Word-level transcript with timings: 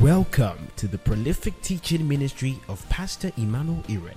Welcome 0.00 0.66
to 0.76 0.88
the 0.88 0.96
prolific 0.96 1.60
teaching 1.60 2.08
ministry 2.08 2.58
of 2.68 2.88
Pastor 2.88 3.30
Emmanuel 3.36 3.82
Iren, 3.86 4.16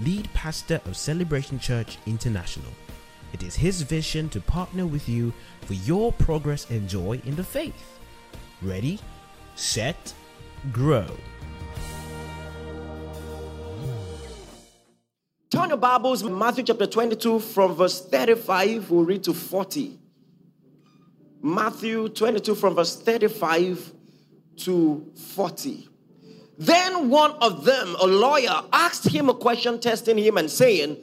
lead 0.00 0.28
pastor 0.34 0.80
of 0.86 0.96
Celebration 0.96 1.60
Church 1.60 1.98
International. 2.04 2.72
It 3.32 3.44
is 3.44 3.54
his 3.54 3.82
vision 3.82 4.28
to 4.30 4.40
partner 4.40 4.88
with 4.88 5.08
you 5.08 5.32
for 5.60 5.74
your 5.74 6.10
progress 6.14 6.68
and 6.68 6.88
joy 6.88 7.22
in 7.24 7.36
the 7.36 7.44
faith. 7.44 8.00
Ready, 8.60 8.98
set, 9.54 10.12
grow. 10.72 11.06
Turn 15.48 15.68
your 15.68 15.78
Bibles, 15.78 16.24
Matthew 16.24 16.64
chapter 16.64 16.88
22, 16.88 17.38
from 17.38 17.76
verse 17.76 18.04
35, 18.04 18.90
we'll 18.90 19.04
read 19.04 19.22
to 19.22 19.32
40. 19.32 19.96
Matthew 21.40 22.08
22, 22.08 22.56
from 22.56 22.74
verse 22.74 23.00
35 23.00 23.92
to 24.58 25.10
40. 25.34 25.88
Then 26.58 27.08
one 27.08 27.32
of 27.40 27.64
them, 27.64 27.96
a 28.00 28.06
lawyer, 28.06 28.62
asked 28.72 29.08
him 29.08 29.28
a 29.30 29.34
question, 29.34 29.80
testing 29.80 30.18
him 30.18 30.36
and 30.36 30.50
saying, 30.50 30.98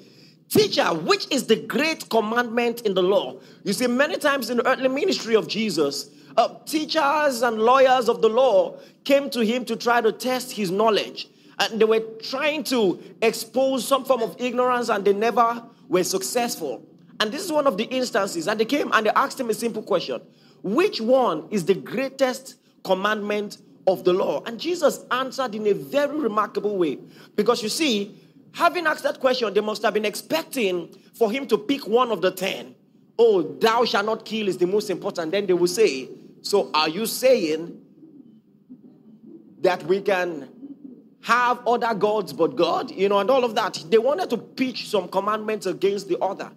Teacher, 0.49 0.85
which 0.93 1.27
is 1.29 1.47
the 1.47 1.55
great 1.55 2.09
commandment 2.09 2.81
in 2.81 2.93
the 2.93 3.03
law? 3.03 3.39
You 3.63 3.73
see, 3.73 3.87
many 3.87 4.17
times 4.17 4.49
in 4.49 4.57
the 4.57 4.67
earthly 4.67 4.87
ministry 4.87 5.35
of 5.35 5.47
Jesus, 5.47 6.09
uh, 6.37 6.59
teachers 6.65 7.41
and 7.41 7.59
lawyers 7.59 8.07
of 8.07 8.21
the 8.21 8.29
law 8.29 8.77
came 9.03 9.29
to 9.31 9.41
him 9.41 9.65
to 9.65 9.75
try 9.75 9.99
to 9.99 10.11
test 10.11 10.51
his 10.51 10.71
knowledge. 10.71 11.27
And 11.59 11.81
they 11.81 11.85
were 11.85 11.99
trying 12.21 12.63
to 12.65 13.01
expose 13.21 13.85
some 13.85 14.05
form 14.05 14.21
of 14.21 14.35
ignorance, 14.39 14.89
and 14.89 15.03
they 15.03 15.13
never 15.13 15.63
were 15.89 16.03
successful. 16.03 16.85
And 17.19 17.31
this 17.31 17.43
is 17.43 17.51
one 17.51 17.67
of 17.67 17.77
the 17.77 17.85
instances. 17.85 18.47
And 18.47 18.59
they 18.59 18.65
came 18.65 18.91
and 18.93 19.07
they 19.07 19.11
asked 19.11 19.39
him 19.39 19.49
a 19.49 19.53
simple 19.53 19.81
question 19.81 20.21
Which 20.61 21.01
one 21.01 21.47
is 21.49 21.65
the 21.65 21.73
greatest 21.73 22.55
commandment 22.87 23.59
of 23.85 24.03
the 24.03 24.13
law? 24.13 24.41
And 24.45 24.59
Jesus 24.59 25.05
answered 25.11 25.53
in 25.53 25.67
a 25.67 25.73
very 25.73 26.17
remarkable 26.17 26.77
way. 26.77 26.97
Because 27.35 27.61
you 27.61 27.69
see, 27.69 28.15
having 28.53 28.87
asked 28.87 29.03
that 29.03 29.19
question, 29.19 29.53
they 29.53 29.61
must 29.61 29.83
have 29.83 29.93
been 29.93 30.05
expecting 30.05 30.89
for 31.13 31.29
him 31.31 31.45
to 31.47 31.57
pick 31.57 31.85
one 31.85 32.11
of 32.11 32.21
the 32.21 32.31
ten. 32.31 32.73
Oh, 33.19 33.41
thou 33.41 33.85
shalt 33.85 34.05
not 34.05 34.25
kill 34.25 34.47
is 34.47 34.57
the 34.57 34.67
most 34.67 34.89
important. 34.89 35.31
Then 35.31 35.45
they 35.45 35.53
will 35.53 35.67
say, 35.67 36.09
So 36.41 36.71
are 36.73 36.89
you 36.89 37.05
saying 37.05 37.81
that 39.61 39.83
we 39.83 40.01
can 40.01 40.49
have 41.21 41.65
other 41.67 41.93
gods 41.93 42.31
but 42.33 42.55
God? 42.55 42.91
You 42.91 43.09
know, 43.09 43.19
and 43.19 43.29
all 43.29 43.43
of 43.43 43.55
that. 43.55 43.83
They 43.89 43.97
wanted 43.97 44.29
to 44.29 44.37
pitch 44.37 44.89
some 44.89 45.07
commandments 45.09 45.65
against 45.65 46.07
the 46.07 46.19
other. 46.19 46.51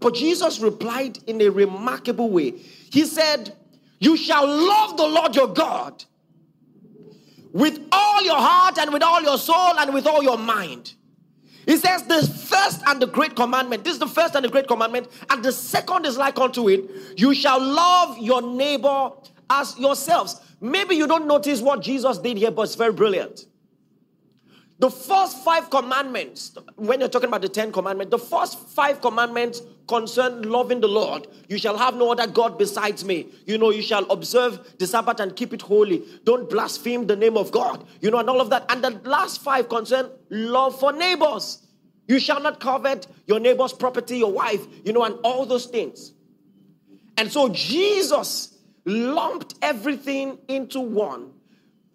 But 0.00 0.14
Jesus 0.14 0.60
replied 0.60 1.18
in 1.26 1.40
a 1.42 1.48
remarkable 1.48 2.30
way. 2.30 2.52
He 2.90 3.04
said, 3.04 3.54
you 4.00 4.16
shall 4.16 4.46
love 4.46 4.96
the 4.96 5.06
Lord 5.06 5.36
your 5.36 5.48
God 5.48 6.04
with 7.52 7.78
all 7.92 8.24
your 8.24 8.38
heart 8.38 8.78
and 8.78 8.92
with 8.92 9.02
all 9.02 9.22
your 9.22 9.38
soul 9.38 9.78
and 9.78 9.92
with 9.94 10.06
all 10.06 10.22
your 10.22 10.38
mind. 10.38 10.94
He 11.66 11.76
says 11.76 12.02
the 12.04 12.26
first 12.26 12.82
and 12.86 13.00
the 13.00 13.06
great 13.06 13.36
commandment. 13.36 13.84
This 13.84 13.92
is 13.94 13.98
the 13.98 14.08
first 14.08 14.34
and 14.34 14.44
the 14.44 14.48
great 14.48 14.66
commandment. 14.66 15.08
And 15.28 15.44
the 15.44 15.52
second 15.52 16.06
is 16.06 16.16
like 16.16 16.38
unto 16.38 16.68
it. 16.68 16.90
You 17.16 17.34
shall 17.34 17.60
love 17.60 18.18
your 18.18 18.40
neighbor 18.40 19.10
as 19.50 19.78
yourselves. 19.78 20.40
Maybe 20.60 20.94
you 20.94 21.06
don't 21.06 21.26
notice 21.26 21.60
what 21.60 21.82
Jesus 21.82 22.18
did 22.18 22.38
here, 22.38 22.50
but 22.50 22.62
it's 22.62 22.74
very 22.74 22.92
brilliant. 22.92 23.46
The 24.78 24.90
first 24.90 25.44
five 25.44 25.68
commandments, 25.68 26.56
when 26.76 27.00
you're 27.00 27.08
talking 27.10 27.28
about 27.28 27.42
the 27.42 27.50
Ten 27.50 27.70
Commandments, 27.70 28.10
the 28.10 28.18
first 28.18 28.58
five 28.70 29.02
commandments 29.02 29.60
concern 29.90 30.42
loving 30.42 30.80
the 30.80 30.88
Lord. 30.88 31.26
You 31.48 31.58
shall 31.58 31.76
have 31.76 31.96
no 31.96 32.12
other 32.12 32.26
God 32.26 32.56
besides 32.56 33.04
me. 33.04 33.26
You 33.44 33.58
know, 33.58 33.70
you 33.70 33.82
shall 33.82 34.10
observe 34.10 34.78
the 34.78 34.86
Sabbath 34.86 35.20
and 35.20 35.36
keep 35.36 35.52
it 35.52 35.60
holy. 35.60 36.02
Don't 36.24 36.48
blaspheme 36.48 37.06
the 37.06 37.16
name 37.16 37.36
of 37.36 37.50
God. 37.50 37.84
You 38.00 38.10
know, 38.10 38.18
and 38.18 38.30
all 38.30 38.40
of 38.40 38.48
that. 38.50 38.64
And 38.70 38.82
the 38.82 38.90
last 39.04 39.42
five 39.42 39.68
concern 39.68 40.08
love 40.30 40.80
for 40.80 40.92
neighbors. 40.92 41.66
You 42.08 42.18
shall 42.18 42.40
not 42.40 42.60
covet 42.60 43.06
your 43.26 43.40
neighbor's 43.40 43.74
property, 43.74 44.18
your 44.18 44.32
wife, 44.32 44.64
you 44.84 44.94
know, 44.94 45.02
and 45.02 45.16
all 45.22 45.44
those 45.44 45.66
things. 45.66 46.12
And 47.18 47.30
so 47.30 47.50
Jesus 47.50 48.56
lumped 48.86 49.56
everything 49.60 50.38
into 50.48 50.80
one 50.80 51.32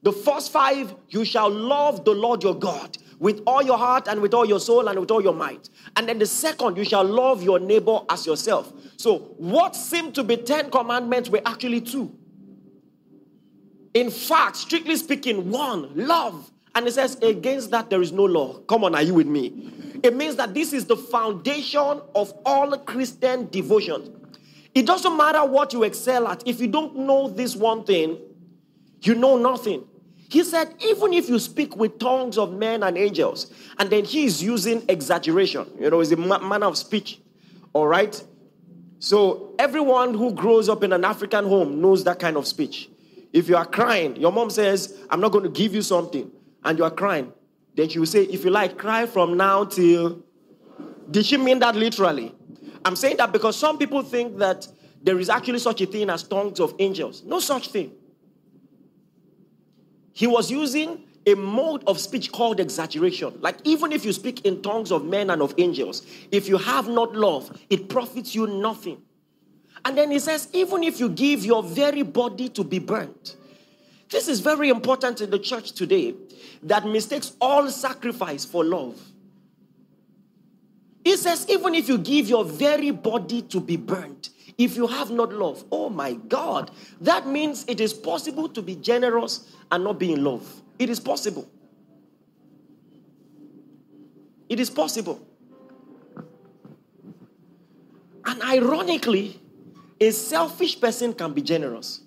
the 0.05 0.11
first 0.11 0.51
five, 0.51 0.93
you 1.09 1.25
shall 1.25 1.49
love 1.49 2.05
the 2.05 2.11
Lord 2.11 2.43
your 2.43 2.53
God 2.53 2.95
with 3.19 3.41
all 3.45 3.63
your 3.63 3.77
heart 3.77 4.07
and 4.07 4.21
with 4.21 4.33
all 4.33 4.45
your 4.45 4.59
soul 4.59 4.87
and 4.87 4.99
with 4.99 5.11
all 5.11 5.21
your 5.21 5.33
might. 5.33 5.69
And 5.95 6.07
then 6.07 6.19
the 6.19 6.25
second, 6.25 6.77
you 6.77 6.83
shall 6.83 7.03
love 7.03 7.43
your 7.43 7.59
neighbor 7.59 7.99
as 8.09 8.25
yourself. 8.25 8.71
So, 8.97 9.19
what 9.37 9.75
seemed 9.75 10.15
to 10.15 10.23
be 10.23 10.37
10 10.37 10.71
commandments 10.71 11.29
were 11.29 11.41
actually 11.45 11.81
two. 11.81 12.15
In 13.93 14.11
fact, 14.11 14.57
strictly 14.57 14.97
speaking, 14.97 15.49
one, 15.49 15.89
love. 15.95 16.51
And 16.75 16.85
it 16.85 16.93
says, 16.93 17.15
against 17.21 17.71
that 17.71 17.89
there 17.89 18.01
is 18.01 18.11
no 18.11 18.25
law. 18.25 18.59
Come 18.61 18.83
on, 18.83 18.93
are 18.93 19.01
you 19.01 19.13
with 19.13 19.27
me? 19.27 19.71
It 20.03 20.13
means 20.13 20.35
that 20.35 20.53
this 20.53 20.73
is 20.73 20.85
the 20.85 20.97
foundation 20.97 22.01
of 22.13 22.33
all 22.45 22.77
Christian 22.79 23.47
devotion. 23.49 24.11
It 24.73 24.85
doesn't 24.85 25.15
matter 25.15 25.45
what 25.45 25.71
you 25.71 25.83
excel 25.83 26.27
at. 26.27 26.45
If 26.45 26.59
you 26.59 26.67
don't 26.67 26.97
know 26.97 27.29
this 27.29 27.55
one 27.55 27.85
thing, 27.85 28.19
you 29.01 29.15
know 29.15 29.37
nothing. 29.37 29.85
He 30.29 30.43
said, 30.43 30.73
even 30.79 31.13
if 31.13 31.29
you 31.29 31.39
speak 31.39 31.75
with 31.75 31.99
tongues 31.99 32.37
of 32.37 32.53
men 32.53 32.83
and 32.83 32.97
angels, 32.97 33.53
and 33.77 33.89
then 33.89 34.05
he 34.05 34.25
is 34.25 34.41
using 34.41 34.83
exaggeration, 34.89 35.67
you 35.79 35.89
know, 35.89 35.99
it's 35.99 36.11
a 36.11 36.17
manner 36.17 36.65
of 36.65 36.77
speech. 36.77 37.19
All 37.73 37.87
right? 37.87 38.23
So 38.99 39.53
everyone 39.59 40.13
who 40.13 40.33
grows 40.33 40.67
up 40.67 40.83
in 40.83 40.93
an 40.93 41.05
African 41.05 41.45
home 41.45 41.79
knows 41.81 42.03
that 42.05 42.19
kind 42.19 42.37
of 42.37 42.47
speech. 42.47 42.89
If 43.33 43.49
you 43.49 43.57
are 43.57 43.65
crying, 43.65 44.15
your 44.15 44.31
mom 44.31 44.49
says, 44.49 44.97
I'm 45.09 45.19
not 45.19 45.31
going 45.31 45.43
to 45.43 45.49
give 45.49 45.75
you 45.75 45.81
something, 45.81 46.31
and 46.63 46.77
you 46.77 46.85
are 46.85 46.91
crying, 46.91 47.31
then 47.75 47.89
she 47.89 47.99
will 47.99 48.05
say, 48.05 48.23
if 48.23 48.45
you 48.45 48.49
like, 48.49 48.77
cry 48.77 49.05
from 49.05 49.37
now 49.37 49.65
till. 49.65 50.23
Did 51.11 51.25
she 51.25 51.37
mean 51.37 51.59
that 51.59 51.75
literally? 51.75 52.33
I'm 52.83 52.95
saying 52.95 53.17
that 53.17 53.31
because 53.31 53.55
some 53.57 53.77
people 53.77 54.01
think 54.01 54.37
that 54.37 54.67
there 55.03 55.19
is 55.19 55.29
actually 55.29 55.59
such 55.59 55.81
a 55.81 55.85
thing 55.85 56.09
as 56.09 56.23
tongues 56.23 56.59
of 56.59 56.73
angels. 56.79 57.23
No 57.23 57.39
such 57.39 57.67
thing. 57.69 57.91
He 60.15 60.27
was 60.27 60.49
using 60.49 61.03
a 61.25 61.35
mode 61.35 61.83
of 61.87 61.99
speech 61.99 62.31
called 62.31 62.61
exaggeration. 62.61 63.37
Like, 63.41 63.57
even 63.65 63.91
if 63.91 64.05
you 64.05 64.13
speak 64.13 64.45
in 64.45 64.61
tongues 64.61 64.89
of 64.89 65.03
men 65.03 65.29
and 65.29 65.41
of 65.41 65.53
angels, 65.57 66.07
if 66.31 66.47
you 66.47 66.57
have 66.57 66.87
not 66.87 67.13
love, 67.13 67.51
it 67.69 67.89
profits 67.89 68.33
you 68.33 68.47
nothing. 68.47 69.01
And 69.83 69.97
then 69.97 70.11
he 70.11 70.19
says, 70.19 70.47
even 70.53 70.83
if 70.83 71.01
you 71.01 71.09
give 71.09 71.45
your 71.45 71.61
very 71.61 72.01
body 72.01 72.47
to 72.49 72.63
be 72.63 72.79
burnt, 72.79 73.35
this 74.09 74.29
is 74.29 74.39
very 74.39 74.69
important 74.69 75.19
in 75.19 75.31
the 75.31 75.39
church 75.39 75.73
today 75.73 76.13
that 76.63 76.85
mistakes 76.85 77.33
all 77.41 77.69
sacrifice 77.69 78.45
for 78.45 78.63
love. 78.63 78.97
He 81.03 81.17
says, 81.17 81.45
even 81.49 81.75
if 81.75 81.89
you 81.89 81.97
give 81.97 82.29
your 82.29 82.45
very 82.45 82.91
body 82.91 83.41
to 83.41 83.59
be 83.59 83.75
burnt, 83.75 84.29
if 84.57 84.77
you 84.77 84.87
have 84.87 85.11
not 85.11 85.33
love, 85.33 85.65
oh 85.71 85.89
my 85.89 86.13
God, 86.13 86.71
that 87.01 87.27
means 87.27 87.65
it 87.67 87.79
is 87.79 87.93
possible 87.93 88.47
to 88.49 88.61
be 88.61 88.75
generous 88.75 89.51
and 89.71 89.83
not 89.83 89.99
be 89.99 90.13
in 90.13 90.23
love. 90.23 90.61
It 90.79 90.89
is 90.89 90.99
possible. 90.99 91.49
It 94.47 94.59
is 94.59 94.69
possible. 94.69 95.25
And 98.25 98.41
ironically, 98.41 99.39
a 99.99 100.11
selfish 100.11 100.79
person 100.79 101.13
can 101.13 101.33
be 101.33 101.41
generous. 101.41 102.01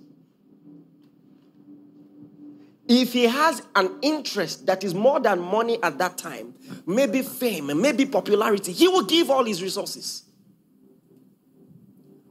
If 2.89 3.13
he 3.13 3.25
has 3.25 3.63
an 3.77 3.99
interest 4.01 4.65
that 4.67 4.83
is 4.83 4.95
more 4.95 5.21
than 5.21 5.41
money 5.41 5.83
at 5.83 5.99
that 5.99 6.17
time, 6.17 6.55
maybe 6.87 7.21
fame, 7.21 7.71
maybe 7.81 8.07
popularity, 8.07 8.73
he 8.73 8.89
will 8.89 9.05
give 9.05 9.31
all 9.31 9.45
his 9.45 9.63
resources. 9.63 10.25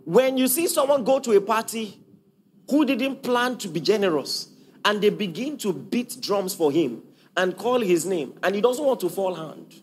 When 0.07 0.37
you 0.37 0.47
see 0.47 0.67
someone 0.67 1.03
go 1.03 1.19
to 1.19 1.33
a 1.33 1.41
party 1.41 1.99
who 2.69 2.85
didn't 2.85 3.23
plan 3.23 3.57
to 3.57 3.67
be 3.67 3.81
generous 3.81 4.47
and 4.85 5.01
they 5.01 5.09
begin 5.09 5.57
to 5.57 5.73
beat 5.73 6.21
drums 6.21 6.53
for 6.53 6.71
him 6.71 7.03
and 7.35 7.57
call 7.57 7.81
his 7.81 8.05
name, 8.05 8.39
and 8.41 8.55
he 8.55 8.61
doesn't 8.61 8.85
want 8.85 9.01
to 9.01 9.09
fall 9.09 9.35
hand. 9.35 9.81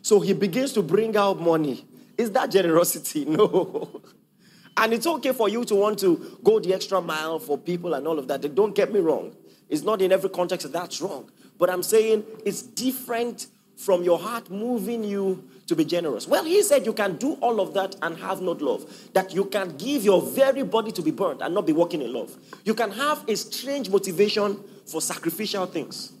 So 0.00 0.18
he 0.18 0.32
begins 0.32 0.72
to 0.72 0.82
bring 0.82 1.14
out 1.14 1.38
money. 1.42 1.84
Is 2.16 2.30
that 2.30 2.50
generosity? 2.50 3.26
No. 3.28 4.00
and 4.78 4.94
it's 4.94 5.06
okay 5.06 5.32
for 5.34 5.50
you 5.50 5.66
to 5.66 5.74
want 5.74 5.98
to 5.98 6.38
go 6.42 6.58
the 6.58 6.72
extra 6.72 7.02
mile 7.02 7.38
for 7.38 7.58
people 7.58 7.92
and 7.92 8.06
all 8.08 8.18
of 8.18 8.28
that. 8.28 8.54
Don't 8.54 8.74
get 8.74 8.90
me 8.90 9.00
wrong. 9.00 9.36
It's 9.68 9.82
not 9.82 10.00
in 10.00 10.10
every 10.10 10.30
context 10.30 10.72
that 10.72 10.72
that's 10.72 11.02
wrong. 11.02 11.30
But 11.58 11.68
I'm 11.68 11.82
saying 11.82 12.24
it's 12.46 12.62
different 12.62 13.48
from 13.76 14.02
your 14.02 14.18
heart 14.18 14.50
moving 14.50 15.04
you 15.04 15.48
to 15.66 15.74
be 15.74 15.84
generous. 15.84 16.28
Well, 16.28 16.44
he 16.44 16.62
said 16.62 16.86
you 16.86 16.92
can 16.92 17.16
do 17.16 17.34
all 17.34 17.60
of 17.60 17.74
that 17.74 17.96
and 18.02 18.16
have 18.18 18.40
not 18.40 18.60
love. 18.60 18.84
That 19.12 19.34
you 19.34 19.46
can 19.46 19.76
give 19.76 20.04
your 20.04 20.22
very 20.22 20.62
body 20.62 20.92
to 20.92 21.02
be 21.02 21.10
burnt 21.10 21.42
and 21.42 21.54
not 21.54 21.66
be 21.66 21.72
walking 21.72 22.02
in 22.02 22.12
love. 22.12 22.36
You 22.64 22.74
can 22.74 22.90
have 22.92 23.28
a 23.28 23.36
strange 23.36 23.88
motivation 23.88 24.62
for 24.86 25.00
sacrificial 25.00 25.66
things. 25.66 26.12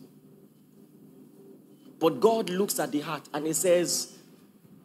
But 2.00 2.20
God 2.20 2.50
looks 2.50 2.78
at 2.78 2.92
the 2.92 3.00
heart 3.00 3.28
and 3.32 3.46
he 3.46 3.52
says, 3.52 4.16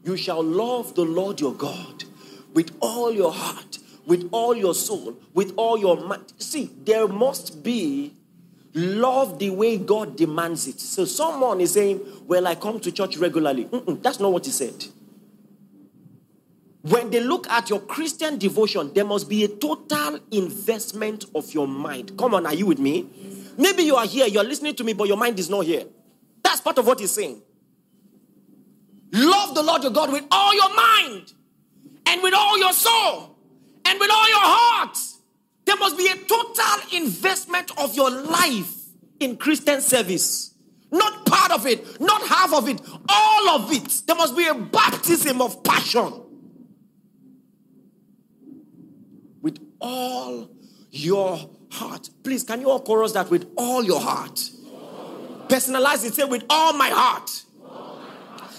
You 0.03 0.15
shall 0.15 0.43
love 0.43 0.95
the 0.95 1.05
Lord 1.05 1.39
your 1.41 1.53
God 1.53 2.03
with 2.53 2.75
all 2.79 3.11
your 3.11 3.31
heart, 3.31 3.79
with 4.05 4.29
all 4.31 4.55
your 4.55 4.73
soul, 4.73 5.17
with 5.33 5.53
all 5.57 5.77
your 5.77 5.97
mind. 5.97 6.33
See, 6.37 6.69
there 6.83 7.07
must 7.07 7.63
be 7.63 8.13
Love 8.73 9.39
the 9.39 9.49
way 9.49 9.77
God 9.77 10.15
demands 10.15 10.67
it. 10.67 10.79
So 10.79 11.05
someone 11.05 11.59
is 11.61 11.73
saying, 11.73 12.01
Well, 12.27 12.45
I 12.47 12.55
come 12.55 12.79
to 12.81 12.91
church 12.91 13.17
regularly. 13.17 13.65
Mm-mm, 13.65 14.01
that's 14.01 14.19
not 14.19 14.31
what 14.31 14.45
he 14.45 14.51
said. 14.51 14.85
When 16.81 17.09
they 17.09 17.19
look 17.19 17.49
at 17.49 17.69
your 17.69 17.81
Christian 17.81 18.37
devotion, 18.37 18.93
there 18.93 19.03
must 19.03 19.27
be 19.27 19.43
a 19.43 19.47
total 19.47 20.19
investment 20.31 21.25
of 21.35 21.53
your 21.53 21.67
mind. 21.67 22.17
Come 22.17 22.35
on, 22.35 22.45
are 22.45 22.53
you 22.53 22.67
with 22.67 22.79
me? 22.79 23.07
Maybe 23.57 23.83
you 23.83 23.95
are 23.95 24.05
here, 24.05 24.27
you're 24.27 24.45
listening 24.45 24.75
to 24.75 24.83
me, 24.83 24.93
but 24.93 25.07
your 25.07 25.17
mind 25.17 25.37
is 25.39 25.49
not 25.49 25.65
here. 25.65 25.83
That's 26.41 26.61
part 26.61 26.77
of 26.77 26.87
what 26.87 26.99
he's 26.99 27.11
saying. 27.11 27.41
Love 29.11 29.55
the 29.55 29.63
Lord 29.63 29.83
your 29.83 29.91
God 29.91 30.11
with 30.11 30.23
all 30.31 30.53
your 30.53 30.73
mind 30.73 31.33
and 32.05 32.23
with 32.23 32.33
all 32.33 32.57
your 32.57 32.71
soul 32.71 33.35
and 33.83 33.99
with 33.99 34.09
all 34.11 34.29
your 34.29 34.37
heart. 34.39 34.97
There 35.69 35.77
must 35.77 35.99
be 35.99 36.07
a 36.07 36.15
total 36.15 36.97
investment 36.97 37.71
of 37.77 37.93
your 37.95 38.09
life 38.09 38.73
in 39.19 39.37
Christian 39.37 39.81
service. 39.81 40.55
Not 40.91 41.27
part 41.27 41.51
of 41.51 41.67
it, 41.67 42.01
not 42.01 42.23
half 42.23 42.55
of 42.55 42.67
it, 42.67 42.81
all 43.07 43.49
of 43.49 43.71
it. 43.71 44.01
There 44.07 44.15
must 44.15 44.35
be 44.35 44.47
a 44.47 44.55
baptism 44.55 45.43
of 45.43 45.63
passion. 45.63 46.23
With 49.43 49.59
all 49.79 50.49
your 50.89 51.51
heart. 51.71 52.09
Please, 52.23 52.41
can 52.43 52.61
you 52.61 52.71
all 52.71 52.81
chorus 52.81 53.11
that 53.11 53.29
with 53.29 53.45
all 53.55 53.83
your 53.83 54.01
heart? 54.01 54.37
Personalize 55.49 56.03
it, 56.03 56.15
say 56.15 56.23
with 56.23 56.45
all 56.49 56.73
my 56.73 56.89
heart. 56.89 57.29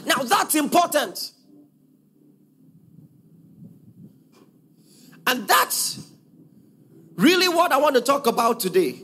Now 0.06 0.22
that's 0.22 0.54
important. 0.54 1.32
And 5.26 5.48
that's 5.48 6.09
really 7.20 7.48
what 7.48 7.72
I 7.72 7.76
want 7.76 7.94
to 7.96 8.00
talk 8.00 8.26
about 8.26 8.60
today. 8.60 9.00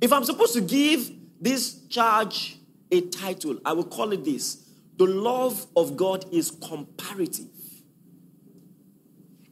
If 0.00 0.12
I'm 0.12 0.24
supposed 0.24 0.54
to 0.54 0.60
give 0.60 1.10
this 1.40 1.86
charge 1.88 2.56
a 2.90 3.02
title, 3.02 3.58
I 3.64 3.72
will 3.72 3.84
call 3.84 4.12
it 4.12 4.24
this 4.24 4.66
The 4.96 5.06
love 5.06 5.66
of 5.76 5.96
God 5.96 6.24
is 6.32 6.50
comparative, 6.50 7.46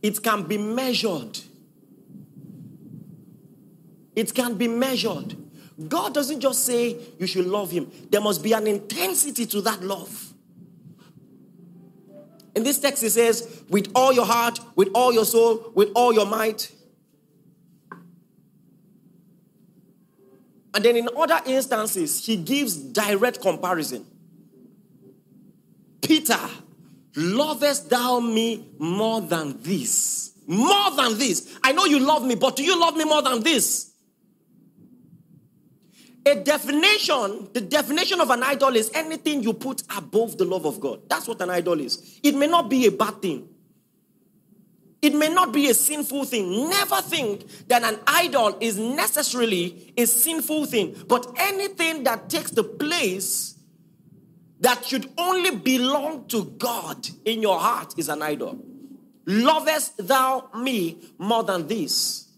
it 0.02 0.22
can 0.22 0.44
be 0.44 0.58
measured. 0.58 1.40
It 4.16 4.34
can 4.34 4.54
be 4.54 4.66
measured. 4.66 5.36
God 5.88 6.12
doesn't 6.12 6.40
just 6.40 6.66
say 6.66 6.96
you 7.20 7.26
should 7.28 7.46
love 7.46 7.70
Him, 7.70 7.90
there 8.10 8.20
must 8.20 8.42
be 8.42 8.52
an 8.52 8.66
intensity 8.66 9.46
to 9.46 9.60
that 9.60 9.82
love. 9.82 10.32
In 12.56 12.64
this 12.64 12.80
text, 12.80 13.04
it 13.04 13.10
says, 13.10 13.62
with 13.68 13.88
all 13.94 14.12
your 14.12 14.26
heart, 14.26 14.58
with 14.74 14.88
all 14.92 15.12
your 15.12 15.24
soul, 15.24 15.70
with 15.76 15.90
all 15.94 16.12
your 16.12 16.26
might. 16.26 16.72
And 20.74 20.84
then 20.84 20.96
in 20.96 21.08
other 21.16 21.40
instances, 21.46 22.24
he 22.24 22.36
gives 22.36 22.76
direct 22.76 23.40
comparison. 23.40 24.06
Peter, 26.02 26.38
lovest 27.16 27.90
thou 27.90 28.20
me 28.20 28.68
more 28.78 29.20
than 29.20 29.60
this? 29.62 30.32
More 30.46 30.90
than 30.96 31.18
this. 31.18 31.58
I 31.62 31.72
know 31.72 31.84
you 31.84 31.98
love 31.98 32.24
me, 32.24 32.34
but 32.34 32.56
do 32.56 32.64
you 32.64 32.78
love 32.78 32.96
me 32.96 33.04
more 33.04 33.22
than 33.22 33.42
this? 33.42 33.92
A 36.26 36.34
definition, 36.34 37.48
the 37.54 37.60
definition 37.60 38.20
of 38.20 38.30
an 38.30 38.42
idol 38.42 38.76
is 38.76 38.90
anything 38.92 39.42
you 39.42 39.54
put 39.54 39.82
above 39.96 40.36
the 40.36 40.44
love 40.44 40.66
of 40.66 40.78
God. 40.80 41.00
That's 41.08 41.26
what 41.26 41.40
an 41.40 41.50
idol 41.50 41.80
is. 41.80 42.20
It 42.22 42.34
may 42.34 42.46
not 42.46 42.68
be 42.68 42.86
a 42.86 42.90
bad 42.92 43.22
thing. 43.22 43.48
It 45.00 45.14
may 45.14 45.28
not 45.28 45.52
be 45.52 45.70
a 45.70 45.74
sinful 45.74 46.24
thing. 46.24 46.68
Never 46.68 47.00
think 47.02 47.68
that 47.68 47.84
an 47.84 48.00
idol 48.06 48.56
is 48.60 48.76
necessarily 48.78 49.92
a 49.96 50.06
sinful 50.06 50.66
thing. 50.66 50.96
But 51.06 51.26
anything 51.38 52.02
that 52.04 52.28
takes 52.28 52.50
the 52.50 52.64
place 52.64 53.54
that 54.60 54.84
should 54.84 55.08
only 55.16 55.54
belong 55.56 56.26
to 56.28 56.44
God 56.58 57.08
in 57.24 57.42
your 57.42 57.60
heart 57.60 57.94
is 57.96 58.08
an 58.08 58.22
idol. 58.22 58.58
Lovest 59.24 60.06
thou 60.06 60.48
me 60.56 61.00
more 61.16 61.44
than 61.44 61.68
this? 61.68 62.28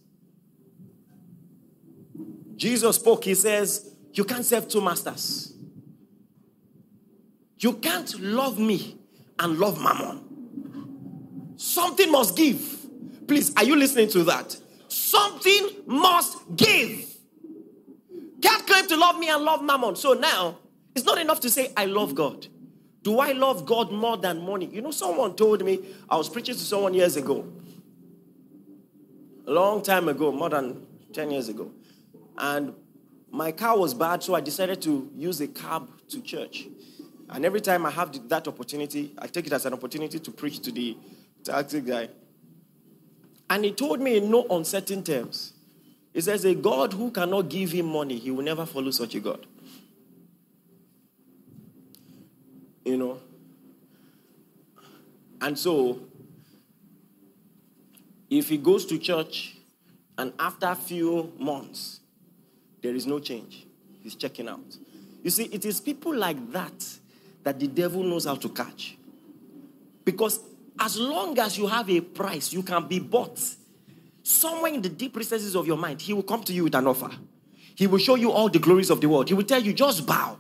Jesus 2.57 2.97
spoke, 2.97 3.25
he 3.25 3.35
says, 3.35 3.95
You 4.12 4.25
can't 4.25 4.45
serve 4.45 4.69
two 4.69 4.83
masters. 4.83 5.55
You 7.59 7.75
can't 7.75 8.21
love 8.21 8.59
me 8.59 8.99
and 9.39 9.59
love 9.59 9.81
mammon. 9.81 10.30
Something 11.61 12.11
must 12.11 12.39
give. 12.39 12.87
Please, 13.29 13.55
are 13.55 13.65
you 13.65 13.77
listening 13.77 14.09
to 14.09 14.25
that? 14.25 14.57
Something 14.89 15.69
must 15.85 16.57
give. 16.57 17.07
God 18.41 18.67
claim 18.67 18.87
to 18.87 18.97
love 18.97 19.19
me 19.19 19.29
and 19.29 19.45
love 19.45 19.62
mammon. 19.62 19.95
So 19.95 20.15
now, 20.15 20.57
it's 20.95 21.05
not 21.05 21.19
enough 21.19 21.39
to 21.41 21.51
say, 21.51 21.71
I 21.77 21.85
love 21.85 22.15
God. 22.15 22.47
Do 23.03 23.19
I 23.19 23.33
love 23.33 23.67
God 23.67 23.93
more 23.93 24.17
than 24.17 24.41
money? 24.41 24.71
You 24.73 24.81
know, 24.81 24.91
someone 24.91 25.37
told 25.37 25.62
me, 25.62 25.81
I 26.09 26.17
was 26.17 26.31
preaching 26.31 26.55
to 26.55 26.61
someone 26.61 26.95
years 26.95 27.17
ago, 27.17 27.47
a 29.47 29.51
long 29.51 29.83
time 29.83 30.09
ago, 30.09 30.33
more 30.33 30.49
than 30.49 30.87
10 31.12 31.31
years 31.31 31.51
ago. 31.51 31.71
And 32.39 32.73
my 33.31 33.53
car 33.53 33.79
was 33.79 33.93
bad, 33.93 34.23
so 34.23 34.35
I 34.35 34.41
decided 34.41 34.81
to 34.81 35.11
use 35.15 35.43
a 35.43 35.49
cab 35.49 35.91
to 36.09 36.23
church. 36.23 36.69
And 37.29 37.45
every 37.45 37.61
time 37.61 37.85
I 37.85 37.91
have 37.91 38.31
that 38.31 38.49
opportunity, 38.49 39.12
I 39.19 39.27
take 39.27 39.47
it 39.47 39.53
as 39.53 39.67
an 39.67 39.75
opportunity 39.75 40.19
to 40.19 40.31
preach 40.31 40.61
to 40.61 40.73
the 40.73 40.97
taxi 41.45 41.81
guy. 41.81 42.09
And 43.49 43.65
he 43.65 43.73
told 43.73 44.01
me 44.01 44.17
in 44.17 44.31
no 44.31 44.47
uncertain 44.49 45.03
terms, 45.03 45.53
he 46.13 46.21
says, 46.21 46.45
A 46.45 46.55
God 46.55 46.93
who 46.93 47.11
cannot 47.11 47.49
give 47.49 47.73
him 47.73 47.87
money, 47.87 48.19
he 48.19 48.31
will 48.31 48.45
never 48.45 48.67
follow 48.67 48.91
such 48.91 49.15
a 49.15 49.21
God. 49.21 49.47
You 52.85 52.97
know? 52.97 53.21
And 55.41 55.59
so, 55.59 56.01
if 58.29 58.49
he 58.49 58.59
goes 58.59 58.87
to 58.87 58.99
church 58.99 59.57
and 60.19 60.33
after 60.39 60.67
a 60.67 60.75
few 60.75 61.33
months, 61.39 62.01
there 62.83 62.95
is 62.95 63.07
no 63.07 63.19
change. 63.19 63.67
He's 64.03 64.15
checking 64.15 64.49
out. 64.49 64.77
You 65.23 65.31
see, 65.31 65.45
it 65.45 65.65
is 65.65 65.81
people 65.81 66.15
like 66.15 66.53
that 66.53 66.99
that 67.43 67.59
the 67.59 67.67
devil 67.67 68.03
knows 68.03 68.27
how 68.27 68.37
to 68.37 68.49
catch. 68.49 68.97
Because 70.05 70.41
as 70.81 70.99
long 70.99 71.38
as 71.38 71.59
you 71.59 71.67
have 71.67 71.91
a 71.91 72.00
price, 72.00 72.53
you 72.53 72.62
can 72.62 72.88
be 72.88 72.99
bought. 72.99 73.38
Somewhere 74.23 74.73
in 74.73 74.81
the 74.81 74.88
deep 74.88 75.14
recesses 75.14 75.55
of 75.55 75.66
your 75.66 75.76
mind, 75.76 76.00
he 76.00 76.14
will 76.14 76.23
come 76.23 76.43
to 76.45 76.52
you 76.52 76.64
with 76.64 76.75
an 76.75 76.87
offer. 76.87 77.11
He 77.75 77.87
will 77.87 77.99
show 77.99 78.14
you 78.14 78.33
all 78.33 78.49
the 78.49 78.59
glories 78.59 78.90
of 78.90 79.00
the 79.00 79.09
world. 79.09 79.28
He 79.28 79.35
will 79.35 79.45
tell 79.45 79.61
you, 79.61 79.75
just 79.75 80.07
bow. 80.07 80.38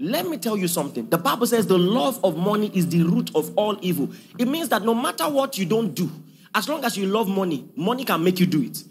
Let 0.00 0.26
me 0.28 0.38
tell 0.38 0.56
you 0.56 0.68
something. 0.68 1.08
The 1.10 1.18
Bible 1.18 1.46
says 1.46 1.66
the 1.66 1.78
love 1.78 2.24
of 2.24 2.36
money 2.36 2.70
is 2.72 2.88
the 2.88 3.02
root 3.02 3.30
of 3.34 3.52
all 3.56 3.76
evil. 3.82 4.10
It 4.38 4.48
means 4.48 4.68
that 4.70 4.82
no 4.82 4.94
matter 4.94 5.28
what 5.28 5.58
you 5.58 5.66
don't 5.66 5.94
do, 5.94 6.10
as 6.54 6.68
long 6.68 6.84
as 6.84 6.96
you 6.96 7.06
love 7.06 7.28
money, 7.28 7.68
money 7.76 8.04
can 8.04 8.22
make 8.22 8.40
you 8.40 8.46
do 8.46 8.62
it. 8.62 8.82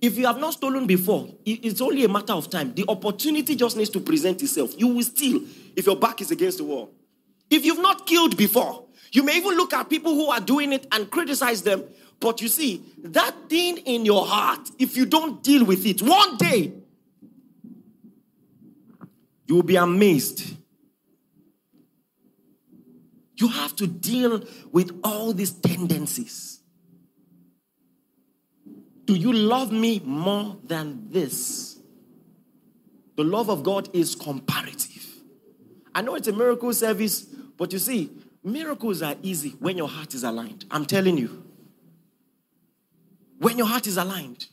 If 0.00 0.16
you 0.16 0.26
have 0.26 0.38
not 0.38 0.54
stolen 0.54 0.86
before, 0.86 1.28
it's 1.44 1.80
only 1.80 2.04
a 2.04 2.08
matter 2.08 2.32
of 2.32 2.48
time. 2.50 2.72
The 2.74 2.84
opportunity 2.88 3.56
just 3.56 3.76
needs 3.76 3.90
to 3.90 4.00
present 4.00 4.42
itself. 4.42 4.72
You 4.78 4.88
will 4.88 5.02
steal 5.02 5.42
if 5.76 5.86
your 5.86 5.96
back 5.96 6.20
is 6.20 6.30
against 6.30 6.58
the 6.58 6.64
wall. 6.64 6.92
If 7.50 7.64
you've 7.64 7.80
not 7.80 8.06
killed 8.06 8.36
before, 8.36 8.86
you 9.12 9.22
may 9.22 9.36
even 9.36 9.56
look 9.56 9.72
at 9.72 9.88
people 9.88 10.14
who 10.14 10.28
are 10.28 10.40
doing 10.40 10.72
it 10.72 10.86
and 10.92 11.10
criticize 11.10 11.62
them. 11.62 11.84
But 12.20 12.40
you 12.40 12.48
see, 12.48 12.82
that 13.04 13.34
thing 13.48 13.78
in 13.78 14.04
your 14.04 14.26
heart, 14.26 14.68
if 14.78 14.96
you 14.96 15.06
don't 15.06 15.42
deal 15.42 15.64
with 15.64 15.86
it, 15.86 16.02
one 16.02 16.36
day 16.36 16.72
you 19.46 19.54
will 19.54 19.62
be 19.62 19.76
amazed. 19.76 20.56
You 23.36 23.48
have 23.48 23.74
to 23.76 23.86
deal 23.86 24.44
with 24.72 24.98
all 25.04 25.32
these 25.32 25.52
tendencies. 25.52 26.60
Do 29.04 29.14
you 29.14 29.32
love 29.32 29.72
me 29.72 30.02
more 30.04 30.58
than 30.64 31.06
this? 31.10 31.78
The 33.16 33.24
love 33.24 33.48
of 33.48 33.62
God 33.62 33.88
is 33.94 34.14
comparative. 34.14 35.06
I 35.94 36.02
know 36.02 36.14
it's 36.14 36.28
a 36.28 36.32
miracle 36.32 36.72
service, 36.74 37.26
but 37.58 37.72
you 37.72 37.78
see, 37.78 38.10
miracles 38.42 39.02
are 39.02 39.16
easy 39.22 39.50
when 39.58 39.76
your 39.76 39.88
heart 39.88 40.14
is 40.14 40.24
aligned. 40.24 40.64
I'm 40.70 40.86
telling 40.86 41.18
you. 41.18 41.44
When 43.38 43.58
your 43.58 43.66
heart 43.66 43.86
is 43.86 43.96
aligned, 43.96 44.46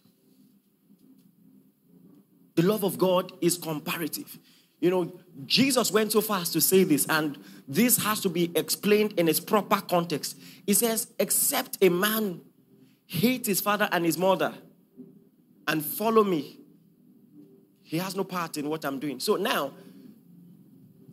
the 2.55 2.63
love 2.63 2.83
of 2.83 2.97
God 2.97 3.31
is 3.41 3.57
comparative. 3.57 4.37
You 4.79 4.89
know, 4.89 5.19
Jesus 5.45 5.91
went 5.91 6.11
so 6.11 6.21
far 6.21 6.41
as 6.41 6.49
to 6.51 6.61
say 6.61 6.83
this, 6.83 7.05
and 7.07 7.37
this 7.67 7.97
has 8.03 8.21
to 8.21 8.29
be 8.29 8.51
explained 8.55 9.13
in 9.13 9.27
its 9.27 9.39
proper 9.39 9.81
context. 9.81 10.37
He 10.65 10.73
says, 10.73 11.11
Except 11.19 11.77
a 11.81 11.89
man 11.89 12.41
hate 13.07 13.45
his 13.45 13.61
father 13.61 13.87
and 13.91 14.05
his 14.05 14.17
mother 14.17 14.53
and 15.67 15.83
follow 15.83 16.23
me, 16.23 16.59
he 17.83 17.97
has 17.97 18.15
no 18.15 18.23
part 18.23 18.57
in 18.57 18.69
what 18.69 18.83
I'm 18.85 18.99
doing. 18.99 19.19
So 19.19 19.35
now, 19.35 19.73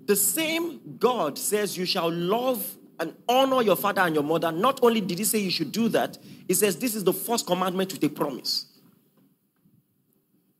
the 0.07 0.17
same 0.17 0.97
God 0.99 1.39
says 1.39 1.77
you 1.77 1.85
shall 1.85 2.11
love 2.11 2.77
and 2.99 3.15
honor 3.29 3.63
your 3.63 3.77
father 3.77 4.03
and 4.03 4.15
your 4.15 4.25
mother. 4.25 4.53
Not 4.53 4.81
only 4.83 5.01
did 5.01 5.19
he 5.19 5.25
say 5.25 5.39
you 5.39 5.51
should 5.51 5.73
do 5.73 5.89
that, 5.91 6.19
he 6.47 6.55
says 6.55 6.77
this 6.77 6.95
is 6.95 7.05
the 7.05 7.13
first 7.13 7.47
commandment 7.47 7.93
with 7.93 8.03
a 8.05 8.09
promise. 8.09 8.67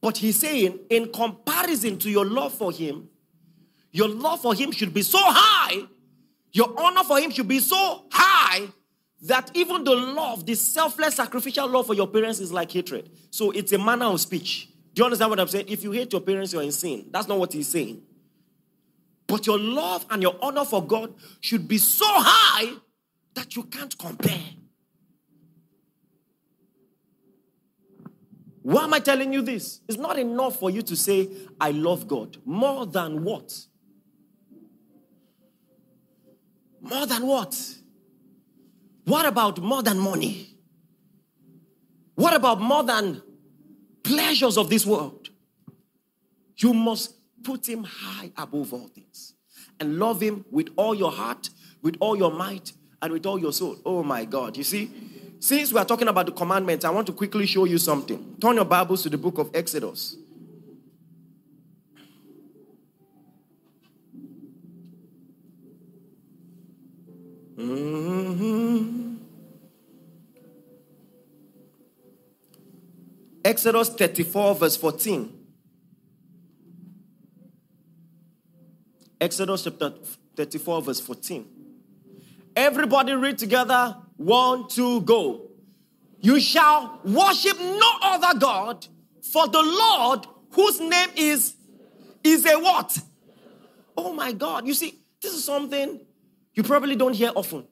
But 0.01 0.17
he's 0.17 0.41
saying, 0.41 0.81
in 0.91 1.13
comparison 1.13 1.99
to 1.99 2.11
your 2.11 2.27
love 2.27 2.53
for 2.53 2.73
him, 2.73 3.09
your 3.93 4.09
love 4.09 4.43
for 4.43 4.55
him 4.55 4.73
should 4.73 4.93
be 4.93 5.03
so 5.03 5.19
high, 5.21 5.83
your 6.51 6.75
honor 6.77 7.05
for 7.05 7.21
him 7.21 7.31
should 7.31 7.47
be 7.47 7.61
so 7.61 8.07
high 8.11 8.67
that 9.23 9.51
even 9.55 9.85
the 9.85 9.95
love, 9.95 10.45
the 10.45 10.55
selfless 10.55 11.15
sacrificial 11.15 11.69
love 11.69 11.87
for 11.87 11.95
your 11.95 12.09
parents 12.09 12.41
is 12.41 12.53
like 12.53 12.73
hatred. 12.73 13.11
So 13.31 13.53
it's 13.53 13.71
a 13.73 13.79
manner 13.79 14.07
of 14.07 14.21
speech. 14.21 14.69
Do 14.93 15.01
you 15.01 15.05
understand 15.05 15.31
what 15.31 15.39
I'm 15.39 15.49
saying? 15.49 15.67
If 15.69 15.85
you 15.85 15.93
hate 15.93 16.13
your 16.13 16.21
parents, 16.21 16.53
you're 16.53 16.63
insane. 16.63 17.09
That's 17.11 17.29
not 17.29 17.39
what 17.39 17.53
he's 17.53 17.69
saying. 17.69 18.03
But 19.33 19.47
your 19.47 19.59
love 19.59 20.05
and 20.11 20.23
your 20.23 20.37
honor 20.43 20.63
for 20.63 20.87
God 20.87 21.15
should 21.41 21.67
be 21.67 21.79
so 21.79 22.05
high 22.07 22.75
that 23.33 23.57
you 23.57 23.63
can't 23.63 23.97
compare. 23.97 24.43
Why 28.61 28.85
am 28.85 28.93
I 28.93 28.99
telling 28.99 29.33
you 29.33 29.41
this? 29.41 29.81
It's 29.89 29.97
not 29.97 30.19
enough 30.19 30.59
for 30.59 30.69
you 30.69 30.83
to 30.83 30.95
say, 30.95 31.31
I 31.59 31.71
love 31.71 32.07
God. 32.07 32.37
More 32.45 32.85
than 32.85 33.25
what? 33.25 33.59
More 36.83 37.07
than 37.07 37.27
what? 37.27 37.59
What 39.07 39.25
about 39.25 39.63
more 39.63 39.83
than 39.83 39.99
money? 39.99 40.59
What 42.17 42.35
about 42.35 42.61
more 42.61 42.83
than 42.83 43.23
pleasures 44.03 44.59
of 44.59 44.69
this 44.69 44.85
world? 44.85 45.31
You 46.59 46.75
must 46.75 47.15
put 47.43 47.69
him 47.69 47.85
high 47.85 48.33
above 48.37 48.73
all 48.73 48.89
things 48.89 49.35
and 49.81 49.99
love 49.99 50.21
him 50.21 50.45
with 50.51 50.69
all 50.77 50.95
your 50.95 51.11
heart, 51.11 51.51
with 51.83 51.97
all 52.01 52.17
your 52.17 52.33
might, 52.33 52.73
and 53.01 53.13
with 53.13 53.27
all 53.27 53.39
your 53.39 53.53
soul. 53.53 53.77
Oh 53.85 54.03
my 54.03 54.25
God. 54.25 54.57
You 54.57 54.65
see, 54.65 54.91
since 55.41 55.73
we 55.73 55.79
are 55.81 55.85
talking 55.85 56.09
about 56.09 56.27
the 56.27 56.33
commandments, 56.33 56.85
I 56.85 56.91
want 56.91 57.07
to 57.09 57.13
quickly 57.13 57.47
show 57.47 57.65
you 57.65 57.79
something. 57.79 58.37
Turn 58.41 58.57
your 58.57 58.65
Bibles 58.65 59.03
to 59.03 59.11
the 59.11 59.19
book 59.19 59.39
of 59.39 59.51
Exodus. 59.55 60.17
Mm-hmm. 67.59 69.17
Exodus 73.45 73.89
34, 73.91 74.55
verse 74.55 74.77
14. 74.77 75.42
Exodus 79.23 79.63
chapter 79.63 79.95
34, 80.35 80.83
verse 80.83 80.99
14. 80.99 81.47
Everybody 82.57 83.13
read 83.13 83.39
together. 83.39 83.97
One, 84.17 84.67
two, 84.67 85.01
go. 85.03 85.49
You 86.21 86.41
shall 86.41 87.01
worship 87.05 87.57
no 87.61 87.91
other 88.03 88.37
God, 88.37 88.85
for 89.33 89.47
the 89.47 89.63
Lord, 89.63 90.27
whose 90.51 90.81
name 90.81 91.11
is, 91.17 91.55
is 92.25 92.45
a 92.45 92.59
what? 92.59 92.99
Oh 93.97 94.13
my 94.13 94.33
God. 94.33 94.67
You 94.67 94.75
see, 94.75 94.99
this 95.21 95.33
is 95.33 95.45
something 95.45 96.01
you 96.55 96.65
probably 96.65 96.97
don't 96.97 97.15
hear 97.15 97.31
often. 97.33 97.65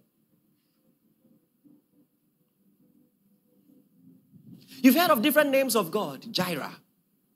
You've 4.83 4.95
heard 4.95 5.11
of 5.11 5.21
different 5.21 5.51
names 5.51 5.75
of 5.75 5.91
God 5.91 6.33
Jireh, 6.33 6.77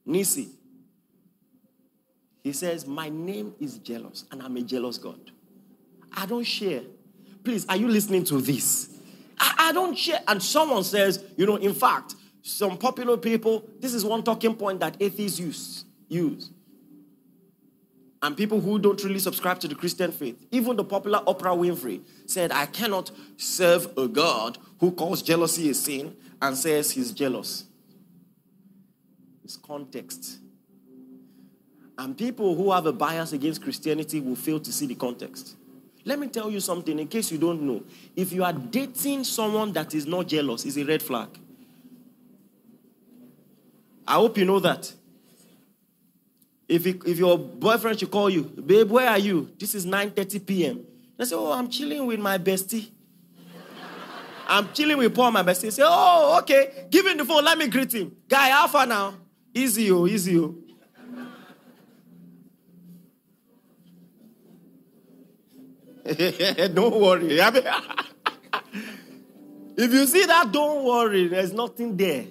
Nisi. 0.06 0.50
He 2.44 2.52
says, 2.52 2.86
My 2.86 3.08
name 3.08 3.54
is 3.58 3.78
jealous, 3.78 4.24
and 4.30 4.40
I'm 4.40 4.56
a 4.56 4.62
jealous 4.62 4.98
God. 4.98 5.32
I 6.16 6.26
don't 6.26 6.44
share. 6.44 6.82
Please, 7.42 7.66
are 7.68 7.76
you 7.76 7.88
listening 7.88 8.22
to 8.24 8.40
this? 8.40 8.96
I, 9.38 9.54
I 9.58 9.72
don't 9.72 9.98
share. 9.98 10.20
And 10.28 10.40
someone 10.40 10.84
says, 10.84 11.24
you 11.36 11.44
know, 11.44 11.56
in 11.56 11.74
fact, 11.74 12.14
some 12.42 12.78
popular 12.78 13.16
people, 13.16 13.68
this 13.80 13.92
is 13.92 14.04
one 14.04 14.22
talking 14.22 14.54
point 14.54 14.78
that 14.80 14.96
atheists 15.00 15.40
use. 15.40 15.84
use 16.08 16.50
and 18.24 18.38
people 18.38 18.58
who 18.58 18.78
don't 18.78 19.04
really 19.04 19.18
subscribe 19.18 19.60
to 19.60 19.68
the 19.68 19.74
Christian 19.74 20.10
faith. 20.10 20.46
Even 20.50 20.76
the 20.76 20.84
popular 20.84 21.18
Oprah 21.26 21.54
Winfrey 21.54 22.00
said, 22.24 22.52
I 22.52 22.64
cannot 22.64 23.10
serve 23.36 23.86
a 23.98 24.08
God 24.08 24.56
who 24.80 24.92
calls 24.92 25.20
jealousy 25.20 25.68
a 25.68 25.74
sin 25.74 26.16
and 26.40 26.56
says 26.56 26.90
he's 26.92 27.12
jealous. 27.12 27.64
It's 29.44 29.58
context. 29.58 30.38
And 31.96 32.16
people 32.16 32.54
who 32.54 32.72
have 32.72 32.86
a 32.86 32.92
bias 32.92 33.32
against 33.32 33.62
Christianity 33.62 34.20
will 34.20 34.36
fail 34.36 34.58
to 34.60 34.72
see 34.72 34.86
the 34.86 34.94
context. 34.96 35.56
Let 36.04 36.18
me 36.18 36.26
tell 36.28 36.50
you 36.50 36.60
something 36.60 36.98
in 36.98 37.08
case 37.08 37.30
you 37.30 37.38
don't 37.38 37.62
know. 37.62 37.82
If 38.14 38.32
you 38.32 38.44
are 38.44 38.52
dating 38.52 39.24
someone 39.24 39.72
that 39.72 39.94
is 39.94 40.06
not 40.06 40.26
jealous, 40.26 40.64
it's 40.64 40.76
a 40.76 40.84
red 40.84 41.02
flag. 41.02 41.28
I 44.06 44.14
hope 44.14 44.36
you 44.36 44.44
know 44.44 44.60
that. 44.60 44.92
If, 46.68 46.86
if 46.86 47.18
your 47.18 47.38
boyfriend 47.38 48.00
should 48.00 48.10
call 48.10 48.28
you, 48.28 48.42
babe, 48.42 48.90
where 48.90 49.08
are 49.08 49.18
you? 49.18 49.50
This 49.58 49.74
is 49.74 49.86
9:30 49.86 50.46
p.m. 50.46 50.86
They 51.16 51.24
say, 51.24 51.36
oh, 51.36 51.52
I'm 51.52 51.68
chilling 51.68 52.06
with 52.06 52.18
my 52.18 52.38
bestie. 52.38 52.90
I'm 54.46 54.72
chilling 54.72 54.98
with 54.98 55.14
Paul, 55.14 55.30
my 55.30 55.42
bestie. 55.42 55.72
Say, 55.72 55.82
oh, 55.84 56.38
okay. 56.42 56.86
Give 56.90 57.06
him 57.06 57.16
the 57.16 57.24
phone. 57.24 57.44
Let 57.44 57.56
me 57.56 57.68
greet 57.68 57.94
him. 57.94 58.14
Guy, 58.28 58.50
how 58.50 58.68
far 58.68 58.84
now? 58.86 59.14
Easy, 59.54 59.90
oh, 59.90 60.06
easy, 60.06 60.38
oh. 60.38 60.54
don't 66.74 67.00
worry. 67.00 67.38
if 69.76 69.92
you 69.92 70.06
see 70.06 70.26
that, 70.26 70.52
don't 70.52 70.84
worry. 70.84 71.28
There's 71.28 71.52
nothing 71.52 71.96
there. 71.96 72.26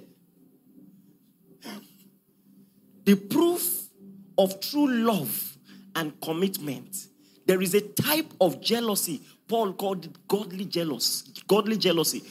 The 3.05 3.15
proof 3.15 3.89
of 4.37 4.59
true 4.59 4.87
love 4.87 5.57
and 5.95 6.19
commitment. 6.21 7.07
There 7.45 7.61
is 7.61 7.73
a 7.73 7.81
type 7.81 8.33
of 8.39 8.61
jealousy 8.61 9.21
Paul 9.47 9.73
called 9.73 10.05
it 10.05 10.27
godly 10.27 10.65
jealous, 10.65 11.23
godly 11.47 11.77
jealousy. 11.77 12.23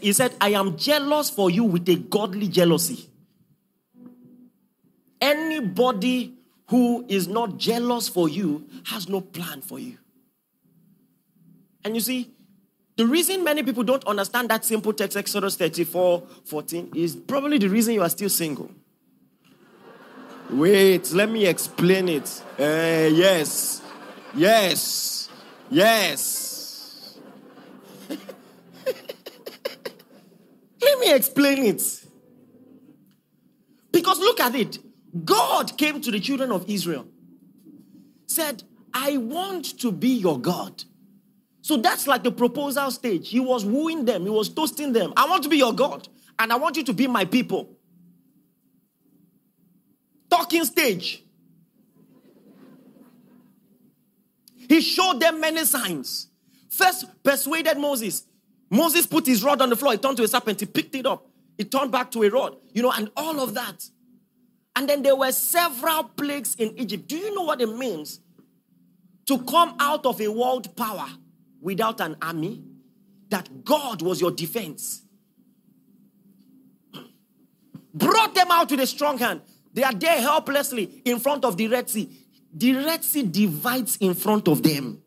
He 0.00 0.12
said, 0.12 0.34
I 0.40 0.50
am 0.50 0.76
jealous 0.76 1.28
for 1.28 1.50
you 1.50 1.64
with 1.64 1.88
a 1.88 1.96
godly 1.96 2.48
jealousy. 2.48 3.10
Anybody 5.20 6.38
who 6.68 7.04
is 7.08 7.28
not 7.28 7.58
jealous 7.58 8.08
for 8.08 8.28
you 8.28 8.66
has 8.86 9.08
no 9.08 9.20
plan 9.20 9.60
for 9.60 9.78
you. 9.78 9.98
And 11.84 11.94
you 11.94 12.00
see, 12.00 12.30
the 12.96 13.06
reason 13.06 13.42
many 13.44 13.62
people 13.62 13.82
don't 13.82 14.04
understand 14.04 14.50
that 14.50 14.64
simple 14.64 14.92
text, 14.92 15.16
Exodus 15.16 15.56
34 15.56 16.22
14, 16.44 16.92
is 16.94 17.16
probably 17.16 17.58
the 17.58 17.68
reason 17.68 17.94
you 17.94 18.02
are 18.02 18.10
still 18.10 18.28
single. 18.28 18.70
Wait, 20.50 21.12
let 21.12 21.30
me 21.30 21.46
explain 21.46 22.08
it. 22.08 22.42
Uh, 22.58 23.08
yes, 23.12 23.82
yes, 24.34 25.28
yes. 25.70 27.18
let 28.08 28.18
me 30.98 31.14
explain 31.14 31.64
it. 31.64 32.04
Because 33.92 34.18
look 34.18 34.40
at 34.40 34.54
it. 34.54 34.78
God 35.24 35.78
came 35.78 36.00
to 36.00 36.10
the 36.10 36.20
children 36.20 36.52
of 36.52 36.68
Israel, 36.68 37.06
said, 38.26 38.62
I 38.92 39.16
want 39.16 39.78
to 39.80 39.92
be 39.92 40.08
your 40.08 40.38
God. 40.38 40.84
So 41.62 41.76
that's 41.76 42.06
like 42.06 42.22
the 42.22 42.32
proposal 42.32 42.90
stage. 42.90 43.28
He 43.28 43.40
was 43.40 43.64
wooing 43.64 44.04
them, 44.04 44.22
he 44.24 44.30
was 44.30 44.48
toasting 44.48 44.92
them. 44.92 45.12
I 45.16 45.28
want 45.28 45.42
to 45.44 45.48
be 45.48 45.58
your 45.58 45.72
God, 45.72 46.08
and 46.38 46.52
I 46.52 46.56
want 46.56 46.76
you 46.76 46.84
to 46.84 46.92
be 46.92 47.06
my 47.06 47.24
people 47.24 47.76
talking 50.30 50.64
stage. 50.64 51.24
He 54.68 54.80
showed 54.80 55.20
them 55.20 55.40
many 55.40 55.64
signs. 55.64 56.28
First, 56.68 57.06
persuaded 57.24 57.76
Moses. 57.76 58.24
Moses 58.70 59.04
put 59.04 59.26
his 59.26 59.42
rod 59.42 59.60
on 59.60 59.68
the 59.68 59.76
floor, 59.76 59.92
He 59.92 59.98
turned 59.98 60.16
to 60.18 60.22
a 60.22 60.28
serpent, 60.28 60.60
he 60.60 60.66
picked 60.66 60.94
it 60.94 61.04
up, 61.06 61.26
He 61.58 61.64
turned 61.64 61.90
back 61.90 62.12
to 62.12 62.22
a 62.22 62.30
rod, 62.30 62.56
you 62.72 62.82
know, 62.82 62.92
and 62.92 63.10
all 63.16 63.40
of 63.40 63.54
that. 63.54 63.84
And 64.76 64.88
then 64.88 65.02
there 65.02 65.16
were 65.16 65.32
several 65.32 66.04
plagues 66.04 66.54
in 66.54 66.78
Egypt. 66.78 67.08
Do 67.08 67.16
you 67.16 67.34
know 67.34 67.42
what 67.42 67.60
it 67.60 67.76
means 67.76 68.20
to 69.26 69.38
come 69.38 69.74
out 69.80 70.06
of 70.06 70.20
a 70.20 70.28
world 70.28 70.74
power 70.76 71.08
without 71.60 72.00
an 72.00 72.16
army? 72.20 72.62
That 73.28 73.64
God 73.64 74.02
was 74.02 74.20
your 74.20 74.32
defense. 74.32 75.02
Brought 77.94 78.34
them 78.34 78.48
out 78.50 78.70
with 78.70 78.80
a 78.80 78.86
strong 78.86 79.18
hand. 79.18 79.42
They 79.72 79.82
are 79.82 79.94
there 79.94 80.20
helplessly 80.20 81.02
in 81.04 81.20
front 81.20 81.44
of 81.44 81.56
the 81.56 81.68
Red 81.68 81.88
Sea. 81.88 82.10
The 82.52 82.74
Red 82.74 83.04
Sea 83.04 83.22
divides 83.22 83.96
in 83.98 84.14
front 84.14 84.48
of 84.48 84.62
them. 84.62 85.02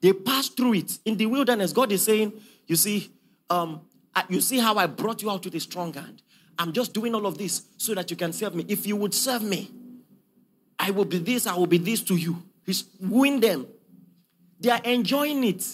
They 0.00 0.12
pass 0.12 0.48
through 0.48 0.74
it. 0.74 0.98
In 1.04 1.16
the 1.16 1.26
wilderness, 1.26 1.72
God 1.72 1.90
is 1.90 2.02
saying, 2.02 2.32
You 2.66 2.76
see, 2.76 3.10
um, 3.50 3.80
you 4.28 4.40
see 4.40 4.58
how 4.58 4.76
I 4.76 4.86
brought 4.86 5.22
you 5.22 5.30
out 5.30 5.44
with 5.44 5.54
a 5.54 5.60
strong 5.60 5.92
hand. 5.92 6.22
I'm 6.58 6.72
just 6.72 6.92
doing 6.92 7.14
all 7.14 7.26
of 7.26 7.38
this 7.38 7.62
so 7.76 7.94
that 7.94 8.10
you 8.10 8.16
can 8.16 8.32
serve 8.32 8.54
me. 8.54 8.64
If 8.68 8.86
you 8.86 8.96
would 8.96 9.14
serve 9.14 9.42
me, 9.42 9.70
I 10.78 10.90
will 10.90 11.04
be 11.04 11.18
this, 11.18 11.46
I 11.46 11.56
will 11.56 11.66
be 11.66 11.78
this 11.78 12.02
to 12.04 12.16
you. 12.16 12.42
He's 12.64 12.84
wooing 13.00 13.40
them. 13.40 13.66
They 14.60 14.70
are 14.70 14.80
enjoying 14.84 15.44
it. 15.44 15.64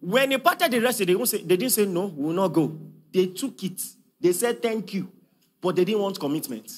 When 0.00 0.30
he 0.30 0.38
parted 0.38 0.70
the 0.70 0.80
rest, 0.80 0.98
they, 1.04 1.24
say, 1.24 1.38
they 1.38 1.56
didn't 1.56 1.72
say, 1.72 1.86
No, 1.86 2.06
we 2.06 2.26
will 2.26 2.32
not 2.32 2.48
go. 2.48 2.78
They 3.12 3.26
took 3.26 3.62
it. 3.64 3.82
They 4.20 4.32
said, 4.32 4.62
Thank 4.62 4.94
you. 4.94 5.10
but 5.60 5.76
they 5.76 5.84
didn't 5.84 6.00
want 6.00 6.18
commitment. 6.18 6.70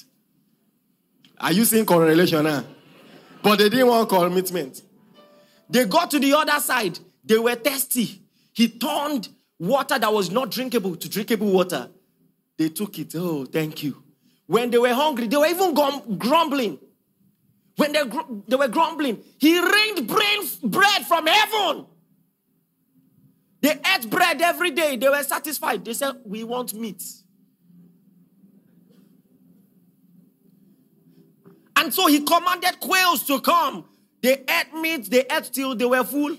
Are 1.39 1.51
you 1.51 1.65
seeing 1.65 1.85
correlation 1.85 2.43
now? 2.43 2.63
But 3.41 3.57
they 3.59 3.69
didn't 3.69 3.87
want 3.87 4.09
commitment. 4.09 4.81
They 5.69 5.85
got 5.85 6.11
to 6.11 6.19
the 6.19 6.33
other 6.33 6.59
side. 6.59 6.99
They 7.23 7.37
were 7.37 7.55
thirsty. 7.55 8.21
He 8.53 8.67
turned 8.69 9.29
water 9.57 9.97
that 9.97 10.11
was 10.11 10.29
not 10.29 10.51
drinkable 10.51 10.95
to 10.95 11.09
drinkable 11.09 11.51
water. 11.51 11.89
They 12.57 12.69
took 12.69 12.97
it. 12.99 13.13
Oh, 13.15 13.45
thank 13.45 13.83
you. 13.83 14.03
When 14.45 14.69
they 14.69 14.77
were 14.77 14.93
hungry, 14.93 15.27
they 15.27 15.37
were 15.37 15.47
even 15.47 15.73
grumbling. 16.17 16.77
When 17.81 17.93
they, 17.93 18.03
they 18.47 18.55
were 18.55 18.67
grumbling, 18.67 19.23
he 19.39 19.59
rained 19.59 20.07
bread 20.07 21.03
from 21.07 21.25
heaven. 21.25 21.87
They 23.59 23.71
ate 23.71 24.07
bread 24.07 24.39
every 24.39 24.69
day. 24.69 24.97
They 24.97 25.09
were 25.09 25.23
satisfied. 25.23 25.83
They 25.83 25.93
said, 25.93 26.17
We 26.23 26.43
want 26.43 26.75
meat. 26.75 27.01
And 31.75 31.91
so 31.91 32.05
he 32.05 32.19
commanded 32.19 32.79
quails 32.79 33.25
to 33.25 33.41
come. 33.41 33.85
They 34.21 34.33
ate 34.33 34.75
meat, 34.75 35.09
they 35.09 35.25
ate 35.31 35.49
till 35.51 35.73
they 35.73 35.85
were 35.85 36.03
full. 36.03 36.37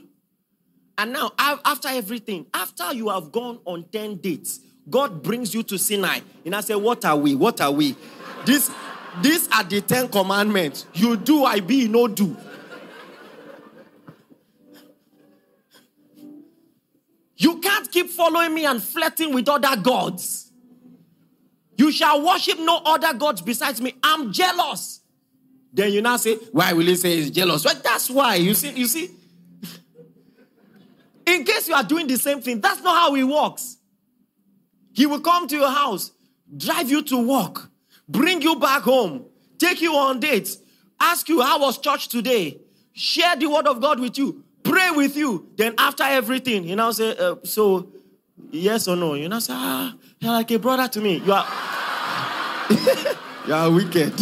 And 0.96 1.12
now, 1.12 1.32
after 1.36 1.88
everything, 1.88 2.46
after 2.54 2.94
you 2.94 3.08
have 3.08 3.32
gone 3.32 3.58
on 3.64 3.86
10 3.90 4.18
dates, 4.18 4.60
God 4.88 5.24
brings 5.24 5.52
you 5.52 5.64
to 5.64 5.76
Sinai. 5.76 6.20
And 6.46 6.54
I 6.54 6.60
say, 6.60 6.76
What 6.76 7.04
are 7.04 7.16
we? 7.16 7.34
What 7.34 7.60
are 7.60 7.72
we? 7.72 7.96
This, 8.44 8.70
these 9.20 9.48
are 9.52 9.64
the 9.64 9.80
10 9.80 10.08
commandments. 10.08 10.86
You 10.94 11.16
do, 11.16 11.44
I 11.44 11.60
be, 11.60 11.88
no 11.88 12.08
do. 12.08 12.36
You 17.36 17.58
can't 17.58 17.90
keep 17.90 18.08
following 18.08 18.54
me 18.54 18.64
and 18.64 18.80
flirting 18.82 19.34
with 19.34 19.48
other 19.48 19.76
gods. 19.76 20.52
You 21.76 21.90
shall 21.90 22.24
worship 22.24 22.58
no 22.60 22.80
other 22.84 23.12
gods 23.14 23.40
besides 23.40 23.80
me. 23.80 23.94
I'm 24.02 24.32
jealous. 24.32 25.00
Then 25.72 25.92
you 25.92 26.02
now 26.02 26.16
say, 26.18 26.36
why 26.52 26.72
will 26.72 26.86
he 26.86 26.94
say 26.94 27.16
he's 27.16 27.30
jealous? 27.30 27.64
Well, 27.64 27.74
that's 27.82 28.08
why. 28.08 28.36
You 28.36 28.54
see, 28.54 28.70
you 28.70 28.86
see. 28.86 29.10
In 31.26 31.44
case 31.44 31.66
you 31.66 31.74
are 31.74 31.82
doing 31.82 32.06
the 32.06 32.16
same 32.16 32.40
thing, 32.40 32.60
that's 32.60 32.82
not 32.82 32.94
how 32.94 33.14
he 33.14 33.24
works. 33.24 33.78
He 34.92 35.06
will 35.06 35.20
come 35.20 35.48
to 35.48 35.56
your 35.56 35.70
house, 35.70 36.12
drive 36.56 36.90
you 36.90 37.02
to 37.02 37.26
work, 37.26 37.70
bring 38.08 38.42
you 38.42 38.56
back 38.56 38.82
home, 38.82 39.24
take 39.58 39.80
you 39.80 39.94
on 39.94 40.20
dates, 40.20 40.58
ask 41.00 41.28
you 41.28 41.40
how 41.40 41.60
was 41.60 41.78
church 41.78 42.08
today, 42.08 42.58
share 42.92 43.36
the 43.36 43.46
word 43.46 43.66
of 43.66 43.80
God 43.80 44.00
with 44.00 44.18
you, 44.18 44.44
pray 44.62 44.90
with 44.90 45.16
you. 45.16 45.48
Then 45.56 45.74
after 45.78 46.04
everything, 46.04 46.64
you 46.64 46.76
now 46.76 46.92
say, 46.92 47.16
uh, 47.16 47.36
so 47.44 47.88
yes 48.50 48.88
or 48.88 48.96
no? 48.96 49.14
You 49.14 49.28
now 49.28 49.38
say, 49.38 49.52
ah, 49.54 49.94
you're 50.20 50.32
like 50.32 50.50
a 50.50 50.58
brother 50.58 50.88
to 50.88 51.00
me. 51.00 51.18
You 51.18 51.32
are, 51.32 51.46
you 53.46 53.54
are 53.54 53.70
wicked. 53.70 54.20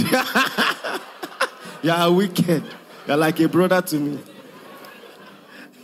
You 1.82 1.90
are 1.92 2.12
wicked. 2.12 2.62
You're 3.06 3.16
like 3.16 3.40
a 3.40 3.48
brother 3.48 3.80
to 3.80 3.98
me. 3.98 4.18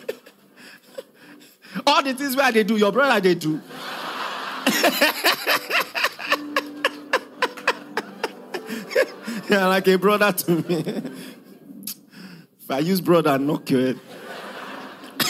All 1.87 2.03
the 2.03 2.13
things 2.15 2.37
where 2.37 2.53
they 2.53 2.65
do, 2.65 2.77
your 2.77 2.93
brother 2.93 3.19
they 3.21 3.35
do. 3.35 3.63
You're 9.49 9.69
like 9.69 9.87
a 9.89 9.97
brother 9.97 10.33
to 10.33 10.51
me. 10.51 10.79
if 12.61 12.71
I 12.71 12.79
use 12.81 13.01
brother, 13.01 13.31
I 13.31 13.37
knock 13.37 13.71
your 13.71 13.81
head. 13.81 14.01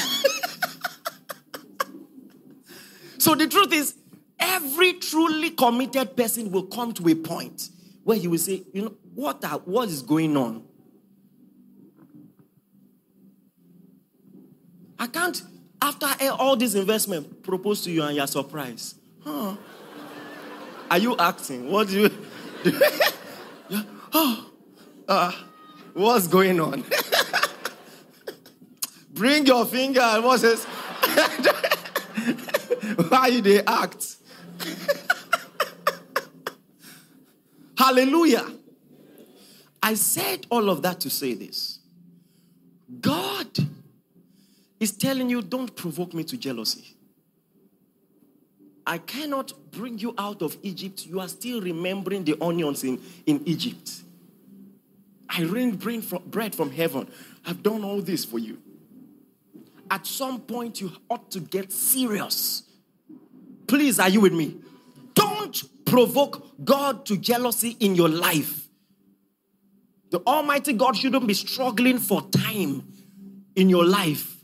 so 3.19 3.35
the 3.35 3.47
truth 3.49 3.73
is, 3.73 3.95
every 4.39 4.95
truly 4.95 5.51
committed 5.51 6.17
person 6.17 6.51
will 6.51 6.67
come 6.67 6.93
to 6.95 7.09
a 7.09 7.15
point 7.15 7.71
where 8.05 8.17
he 8.17 8.29
will 8.29 8.39
say, 8.39 8.63
you 8.73 8.83
know, 8.83 8.95
what, 9.15 9.45
are, 9.45 9.59
what 9.61 9.89
is 9.89 10.03
going 10.03 10.37
on? 10.37 10.65
I 14.99 15.07
can't, 15.07 15.43
after 15.83 16.07
all 16.33 16.57
this 16.57 16.75
investment, 16.75 17.43
propose 17.43 17.83
to 17.83 17.91
you 17.91 18.03
and 18.03 18.17
you're 18.17 18.27
surprised. 18.27 18.97
Huh? 19.23 19.57
Are 20.91 20.99
you 20.99 21.17
acting? 21.19 21.71
What 21.71 21.89
do 21.89 22.01
you 22.01 22.11
yeah. 22.65 23.11
Oh, 24.13 24.51
uh, 25.09 25.33
what's 25.95 26.29
going 26.29 26.61
on? 26.61 26.85
Bring 29.13 29.47
your 29.47 29.65
finger 29.65 30.01
and 30.01 30.25
what 30.25 30.41
says? 30.41 30.65
Why 33.09 33.41
they 33.41 33.63
act? 33.65 34.17
Hallelujah. 37.79 38.47
I 39.83 39.95
said 39.95 40.47
all 40.51 40.69
of 40.69 40.83
that 40.83 41.01
to 41.01 41.11
say 41.11 41.35
this. 41.35 41.79
God 43.01 43.49
is 44.81 44.93
telling 44.93 45.31
you, 45.31 45.43
don't 45.43 45.75
provoke 45.75 46.13
me 46.13 46.25
to 46.25 46.37
jealousy. 46.37 46.96
I 48.87 48.99
cannot 48.99 49.53
bring 49.73 49.99
you 49.99 50.15
out 50.17 50.43
of 50.43 50.57
Egypt. 50.63 51.07
You 51.07 51.21
are 51.21 51.29
still 51.29 51.61
remembering 51.61 52.25
the 52.25 52.37
onions 52.41 52.85
in, 52.85 53.01
in 53.27 53.43
Egypt. 53.45 53.91
I 55.29 55.43
rained 55.43 55.81
bread 55.81 56.55
from 56.55 56.71
heaven. 56.71 57.09
I've 57.45 57.63
done 57.63 57.83
all 57.83 58.01
this 58.01 58.25
for 58.25 58.39
you. 58.39 58.59
At 59.91 60.07
some 60.07 60.41
point, 60.41 60.81
you 60.81 60.93
ought 61.11 61.31
to 61.33 61.41
get 61.41 61.73
serious. 61.73 62.63
Please, 63.67 63.99
are 63.99 64.09
you 64.09 64.21
with 64.21 64.33
me? 64.33 64.57
Don't 65.15 65.63
provoke 65.85 66.65
God 66.65 67.07
to 67.07 67.17
jealousy 67.17 67.77
in 67.81 67.95
your 67.95 68.09
life. 68.09 68.69
The 70.11 70.21
Almighty 70.27 70.73
God 70.73 70.97
shouldn't 70.97 71.27
be 71.27 71.35
struggling 71.35 71.99
for 71.99 72.23
time 72.31 72.93
in 73.57 73.69
your 73.69 73.85
life, 73.85 74.36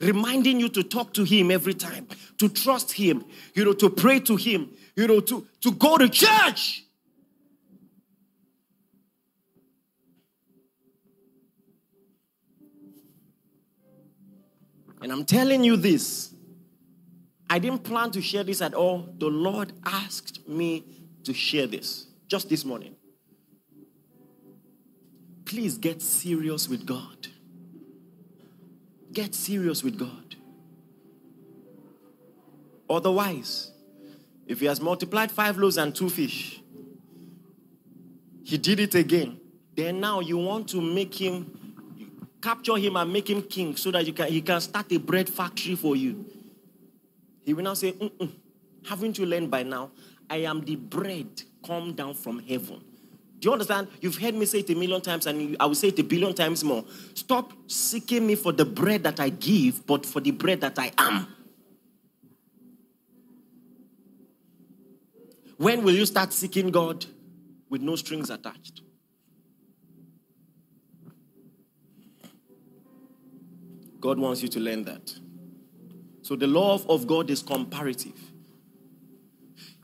reminding 0.00 0.60
you 0.60 0.68
to 0.70 0.82
talk 0.82 1.12
to 1.14 1.24
Him 1.24 1.50
every 1.50 1.74
time, 1.74 2.06
to 2.38 2.48
trust 2.48 2.92
Him, 2.92 3.24
you 3.54 3.64
know, 3.64 3.72
to 3.74 3.90
pray 3.90 4.20
to 4.20 4.36
Him, 4.36 4.70
you 4.96 5.06
know, 5.06 5.20
to, 5.20 5.46
to 5.62 5.72
go 5.72 5.98
to 5.98 6.08
church. 6.08 6.84
And 15.00 15.12
I'm 15.12 15.24
telling 15.24 15.62
you 15.62 15.76
this. 15.76 16.34
I 17.50 17.58
didn't 17.58 17.82
plan 17.82 18.10
to 18.10 18.20
share 18.20 18.44
this 18.44 18.60
at 18.60 18.74
all. 18.74 19.08
The 19.18 19.28
Lord 19.28 19.72
asked 19.86 20.46
me 20.46 20.84
to 21.24 21.32
share 21.32 21.66
this 21.66 22.06
just 22.26 22.50
this 22.50 22.64
morning 22.64 22.94
please 25.48 25.78
get 25.78 26.02
serious 26.02 26.68
with 26.68 26.84
God. 26.84 27.28
Get 29.12 29.34
serious 29.34 29.82
with 29.82 29.98
God. 29.98 30.36
Otherwise, 32.90 33.72
if 34.46 34.60
he 34.60 34.66
has 34.66 34.80
multiplied 34.80 35.30
five 35.30 35.58
loaves 35.58 35.76
and 35.76 35.94
two 35.94 36.08
fish, 36.08 36.62
he 38.44 38.56
did 38.56 38.80
it 38.80 38.94
again. 38.94 39.40
Then 39.76 40.00
now 40.00 40.20
you 40.20 40.38
want 40.38 40.68
to 40.70 40.80
make 40.80 41.14
him 41.14 41.54
capture 42.42 42.76
him 42.76 42.96
and 42.96 43.12
make 43.12 43.28
him 43.28 43.42
king 43.42 43.76
so 43.76 43.90
that 43.90 44.06
you 44.06 44.12
can, 44.12 44.28
he 44.28 44.40
can 44.40 44.60
start 44.60 44.90
a 44.92 44.98
bread 44.98 45.28
factory 45.28 45.74
for 45.74 45.96
you. 45.96 46.24
He 47.44 47.54
will 47.54 47.64
now 47.64 47.74
say, 47.74 47.94
Haven't 48.86 49.18
you 49.18 49.26
learned 49.26 49.50
by 49.50 49.62
now? 49.62 49.90
I 50.30 50.38
am 50.38 50.62
the 50.62 50.76
bread 50.76 51.42
come 51.64 51.94
down 51.94 52.14
from 52.14 52.38
heaven. 52.40 52.82
Do 53.38 53.48
you 53.48 53.52
understand? 53.52 53.88
You've 54.00 54.16
heard 54.16 54.34
me 54.34 54.46
say 54.46 54.60
it 54.60 54.70
a 54.70 54.74
million 54.74 55.00
times, 55.00 55.26
and 55.26 55.56
I 55.60 55.66
will 55.66 55.74
say 55.74 55.88
it 55.88 55.98
a 55.98 56.02
billion 56.02 56.34
times 56.34 56.64
more. 56.64 56.84
Stop 57.14 57.52
seeking 57.68 58.26
me 58.26 58.34
for 58.34 58.52
the 58.52 58.64
bread 58.64 59.04
that 59.04 59.20
I 59.20 59.28
give, 59.28 59.86
but 59.86 60.04
for 60.04 60.20
the 60.20 60.32
bread 60.32 60.60
that 60.62 60.78
I 60.78 60.92
am. 60.98 61.26
When 65.56 65.84
will 65.84 65.94
you 65.94 66.06
start 66.06 66.32
seeking 66.32 66.70
God 66.70 67.06
with 67.68 67.80
no 67.82 67.96
strings 67.96 68.30
attached? 68.30 68.82
God 74.00 74.18
wants 74.18 74.42
you 74.42 74.48
to 74.48 74.60
learn 74.60 74.84
that. 74.84 75.12
So 76.22 76.36
the 76.36 76.46
love 76.46 76.88
of 76.88 77.06
God 77.06 77.30
is 77.30 77.42
comparative. 77.42 78.18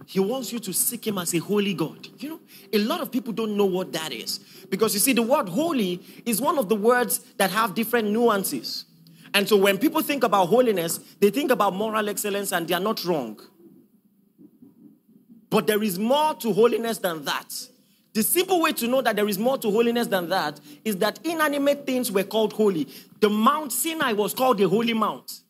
He 0.06 0.20
wants 0.20 0.52
you 0.52 0.58
to 0.60 0.72
seek 0.72 1.06
Him 1.06 1.18
as 1.18 1.34
a 1.34 1.38
holy 1.38 1.74
God. 1.74 2.08
You 2.18 2.30
know, 2.30 2.40
a 2.72 2.78
lot 2.78 3.00
of 3.00 3.10
people 3.10 3.32
don't 3.32 3.56
know 3.56 3.64
what 3.64 3.92
that 3.92 4.12
is. 4.12 4.38
Because 4.68 4.94
you 4.94 5.00
see, 5.00 5.12
the 5.12 5.22
word 5.22 5.48
holy 5.48 6.00
is 6.24 6.40
one 6.40 6.58
of 6.58 6.68
the 6.68 6.76
words 6.76 7.18
that 7.36 7.50
have 7.50 7.74
different 7.74 8.10
nuances. 8.10 8.86
And 9.32 9.48
so 9.48 9.56
when 9.56 9.78
people 9.78 10.00
think 10.02 10.22
about 10.22 10.46
holiness, 10.46 10.98
they 11.20 11.30
think 11.30 11.50
about 11.50 11.74
moral 11.74 12.08
excellence 12.08 12.52
and 12.52 12.68
they 12.68 12.74
are 12.74 12.80
not 12.80 13.04
wrong. 13.04 13.40
But 15.50 15.66
there 15.66 15.82
is 15.82 15.98
more 15.98 16.34
to 16.34 16.52
holiness 16.52 16.98
than 16.98 17.24
that. 17.24 17.52
The 18.12 18.22
simple 18.22 18.60
way 18.60 18.72
to 18.72 18.86
know 18.86 19.02
that 19.02 19.16
there 19.16 19.28
is 19.28 19.38
more 19.38 19.58
to 19.58 19.70
holiness 19.70 20.06
than 20.06 20.28
that 20.28 20.60
is 20.84 20.96
that 20.98 21.18
inanimate 21.24 21.84
things 21.84 22.12
were 22.12 22.22
called 22.22 22.52
holy. 22.52 22.88
The 23.20 23.28
Mount 23.28 23.72
Sinai 23.72 24.12
was 24.12 24.34
called 24.34 24.58
the 24.58 24.68
Holy 24.68 24.94
Mount. 24.94 25.43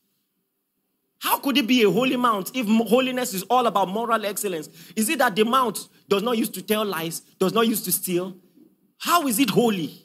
How 1.24 1.38
could 1.38 1.56
it 1.56 1.66
be 1.66 1.82
a 1.82 1.90
holy 1.90 2.18
mount 2.18 2.50
if 2.54 2.66
holiness 2.86 3.32
is 3.32 3.44
all 3.44 3.66
about 3.66 3.88
moral 3.88 4.26
excellence? 4.26 4.68
Is 4.94 5.08
it 5.08 5.20
that 5.20 5.34
the 5.34 5.46
mount 5.46 5.88
does 6.06 6.22
not 6.22 6.36
use 6.36 6.50
to 6.50 6.60
tell 6.60 6.84
lies, 6.84 7.20
does 7.38 7.54
not 7.54 7.66
use 7.66 7.80
to 7.84 7.92
steal? 7.92 8.36
How 8.98 9.26
is 9.26 9.38
it 9.38 9.48
holy? 9.48 10.02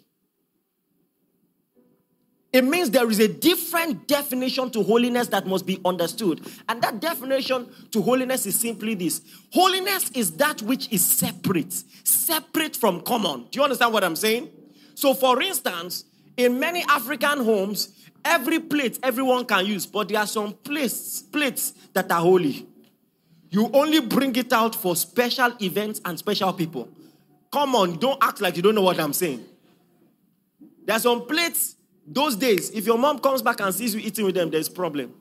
It 2.54 2.64
means 2.64 2.90
there 2.90 3.10
is 3.12 3.20
a 3.20 3.28
different 3.28 4.08
definition 4.08 4.72
to 4.72 4.82
holiness 4.82 5.28
that 5.28 5.46
must 5.46 5.66
be 5.66 5.82
understood. 5.84 6.40
And 6.70 6.82
that 6.84 7.02
definition 7.02 7.68
to 7.92 8.02
holiness 8.02 8.46
is 8.46 8.58
simply 8.58 8.96
this 8.96 9.22
Holiness 9.52 10.12
is 10.12 10.32
that 10.38 10.62
which 10.62 10.90
is 10.90 11.06
separate, 11.06 11.74
separate 12.06 12.78
from 12.78 13.02
common. 13.02 13.42
Do 13.52 13.60
you 13.60 13.64
understand 13.64 13.92
what 13.92 14.06
I'm 14.06 14.16
saying? 14.16 14.48
So, 14.96 15.14
for 15.14 15.42
instance, 15.42 16.06
in 16.38 16.58
many 16.58 16.82
African 16.88 17.44
homes, 17.44 17.90
every 18.24 18.60
plate 18.60 19.00
everyone 19.04 19.46
can 19.46 19.66
use, 19.66 19.86
but 19.86 20.10
there 20.10 20.20
are 20.20 20.28
some 20.28 20.54
plates, 20.54 21.22
plates 21.22 21.74
that 21.94 22.12
are 22.12 22.22
holy. 22.22 22.68
You 23.50 23.70
only 23.74 24.00
bring 24.00 24.36
it 24.36 24.54
out 24.54 24.76
for 24.76 24.96
special 24.96 25.54
events 25.62 26.02
and 26.06 26.18
special 26.18 26.54
people. 26.54 26.90
Come 27.52 27.76
on, 27.76 27.98
don't 27.98 28.18
act 28.22 28.42
like 28.42 28.56
you 28.56 28.62
don't 28.62 28.76
know 28.76 28.84
what 28.84 29.00
I'm 29.00 29.14
saying. 29.14 29.44
There 30.86 30.96
are 30.96 31.00
some 31.00 31.26
plates 31.26 31.76
those 32.12 32.36
days, 32.36 32.72
if 32.72 32.88
your 32.88 32.98
mom 32.98 33.20
comes 33.20 33.44
back 33.44 33.60
and 33.62 33.74
sees 33.74 33.94
you 33.94 34.02
eating 34.02 34.26
with 34.26 34.34
them, 34.34 34.50
there's 34.50 34.68
problem. 34.68 35.14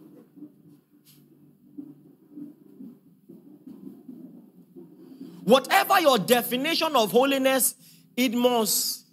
Whatever 5.45 6.01
your 6.01 6.19
definition 6.19 6.97
of 6.97 7.11
holiness, 7.11 7.75
it 8.17 8.33
must 8.33 9.05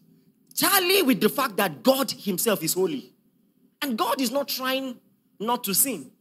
tally 0.56 1.02
with 1.02 1.20
the 1.20 1.28
fact 1.28 1.58
that 1.58 1.84
God 1.84 2.12
Himself 2.12 2.64
is 2.64 2.74
holy. 2.74 3.15
And 3.82 3.98
God 3.98 4.22
is 4.22 4.32
not 4.32 4.48
trying 4.48 5.00
not 5.40 5.64
to 5.66 5.74
sin. 5.74 6.12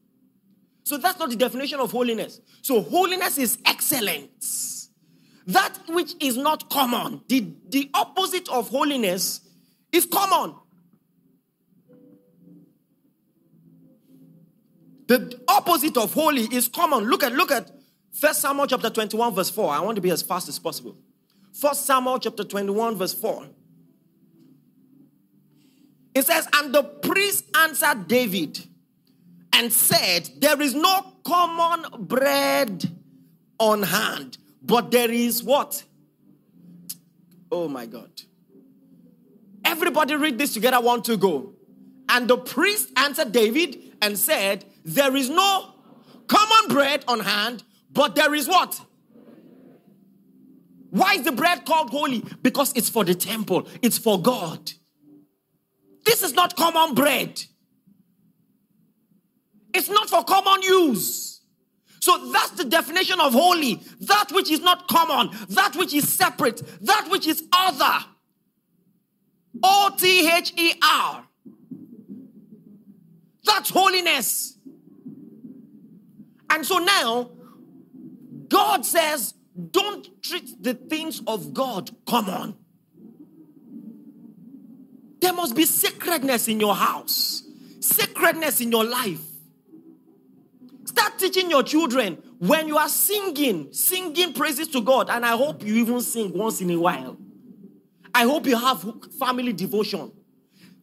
So 0.83 0.99
that's 0.99 1.19
not 1.19 1.31
the 1.31 1.37
definition 1.37 1.81
of 1.81 1.91
holiness. 1.91 2.41
So 2.63 2.83
holiness 2.83 3.39
is 3.39 3.59
excellence. 3.65 4.91
That 5.47 5.79
which 5.89 6.15
is 6.21 6.37
not 6.37 6.71
common. 6.71 7.23
The, 7.29 7.53
the 7.69 7.91
opposite 7.95 8.49
of 8.49 8.69
holiness 8.69 9.41
is 9.93 10.07
common. 10.07 10.55
The 15.07 15.39
opposite 15.49 15.97
of 15.97 16.15
holy 16.15 16.43
is 16.45 16.69
common. 16.69 17.05
Look 17.05 17.23
at 17.23 17.33
look 17.33 17.51
at 17.51 17.71
First 18.13 18.41
Samuel 18.41 18.67
chapter 18.67 18.89
21 18.89 19.35
verse 19.35 19.51
4. 19.51 19.71
I 19.71 19.81
want 19.81 19.97
to 19.97 20.03
be 20.03 20.11
as 20.11 20.23
fast 20.23 20.49
as 20.49 20.59
possible. 20.59 20.97
First 21.53 21.85
Samuel 21.85 22.19
chapter 22.19 22.45
21 22.45 22.97
verse 22.97 23.13
4. 23.13 23.47
It 26.15 26.27
says, 26.27 26.49
And 26.55 26.75
the 26.75 26.83
priest 26.83 27.45
answered 27.57 28.07
David 28.07 28.65
and 29.53 29.73
said, 29.73 30.31
There 30.39 30.61
is 30.61 30.75
no 30.75 31.13
common 31.25 32.07
bread 32.07 32.85
on 33.59 33.83
hand, 33.83 34.39
but 34.63 34.91
there 34.91 35.11
is 35.11 35.43
what? 35.43 35.85
Oh 37.51 37.69
my 37.69 37.87
God. 37.87 38.11
Everybody 39.65 40.15
read 40.15 40.39
this 40.39 40.55
together. 40.55 40.81
One, 40.81 41.03
two, 41.03 41.17
go. 41.17 41.55
And 42.09 42.29
the 42.29 42.37
priest 42.37 42.91
answered 42.97 43.33
David 43.33 43.97
and 44.03 44.19
said, 44.19 44.65
There 44.85 45.17
is 45.17 45.31
no 45.31 45.75
common 46.27 46.69
bread 46.69 47.05
on 47.09 47.21
hand, 47.21 47.65
but 47.91 48.15
there 48.15 48.35
is 48.35 48.47
what? 48.47 48.81
Why 50.91 51.15
is 51.15 51.23
the 51.23 51.33
bread 51.33 51.65
called 51.65 51.91
holy? 51.91 52.23
Because 52.43 52.73
it's 52.77 52.89
for 52.89 53.05
the 53.05 53.15
temple, 53.15 53.67
it's 53.83 53.99
for 53.99 54.21
God. 54.21 54.73
This 56.05 56.23
is 56.23 56.35
not 56.35 56.57
common 56.57 56.95
bread, 56.95 57.43
it's 59.73 59.89
not 59.89 60.09
for 60.09 60.25
common 60.25 60.63
use. 60.63 61.33
So 62.01 62.31
that's 62.33 62.51
the 62.51 62.65
definition 62.65 63.19
of 63.19 63.33
holy 63.33 63.81
that 64.01 64.27
which 64.31 64.51
is 64.51 64.61
not 64.61 64.89
common, 64.89 65.31
that 65.49 65.75
which 65.75 65.95
is 65.95 66.07
separate, 66.07 66.61
that 66.83 67.09
which 67.11 67.27
is 67.27 67.43
other. 67.51 68.05
O 69.63 69.91
T 69.97 70.31
H 70.31 70.53
E 70.59 70.75
R. 70.83 71.25
That's 73.45 73.71
holiness. 73.71 74.59
And 76.51 76.65
so 76.67 76.79
now, 76.79 77.31
God 78.49 78.85
says, 78.85 79.35
don't 79.71 80.23
treat 80.23 80.63
the 80.63 80.75
things 80.75 81.23
of 81.27 81.55
God 81.55 81.91
common. 82.07 82.57
There 85.25 85.33
must 85.33 85.57
be 85.57 85.65
sacredness 85.65 86.49
in 86.49 86.61
your 86.61 86.75
house, 86.75 87.45
sacredness 87.81 88.61
in 88.61 88.71
your 88.71 88.85
life. 88.85 89.23
Start 90.85 91.19
teaching 91.19 91.49
your 91.49 91.63
children 91.63 92.19
when 92.41 92.69
you 92.69 92.77
are 92.77 92.91
singing, 92.91 93.73
singing 93.73 94.35
praises 94.35 94.69
to 94.69 94.83
God. 94.83 95.09
And 95.09 95.25
I 95.25 95.35
hope 95.35 95.65
you 95.65 95.77
even 95.77 96.03
sing 96.03 96.37
once 96.37 96.61
in 96.61 96.71
a 96.73 96.79
while. 96.79 97.17
I 98.15 98.25
hope 98.25 98.47
you 98.47 98.59
have 98.59 98.85
family 99.19 99.55
devotion. 99.55 100.13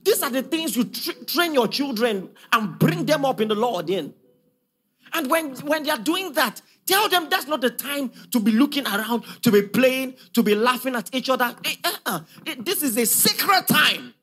These 0.04 0.24
are 0.24 0.32
the 0.32 0.42
things 0.42 0.76
you 0.76 0.86
tra- 0.86 1.24
train 1.26 1.54
your 1.54 1.68
children 1.68 2.32
and 2.52 2.80
bring 2.80 3.06
them 3.06 3.26
up 3.26 3.42
in 3.42 3.48
the 3.48 3.54
Lord 3.54 3.92
in. 3.92 4.12
And 5.14 5.30
when, 5.30 5.54
when 5.58 5.84
they 5.84 5.92
are 5.92 6.00
doing 6.00 6.34
that, 6.34 6.64
tell 6.88 7.08
them 7.10 7.28
that's 7.30 7.46
not 7.46 7.62
the 7.62 7.70
time 7.70 8.12
to 8.32 8.40
be 8.40 8.54
looking 8.54 8.88
around, 8.88 9.24
to 9.44 9.52
be 9.52 9.62
playing, 9.62 10.16
to 10.34 10.42
be 10.42 10.56
laughing 10.56 10.96
at 10.96 11.14
each 11.14 11.30
other. 11.30 11.56
Uh-uh. 11.86 12.22
This 12.58 12.82
is 12.82 12.98
a 12.98 13.06
sacred 13.06 13.68
time. 13.68 14.16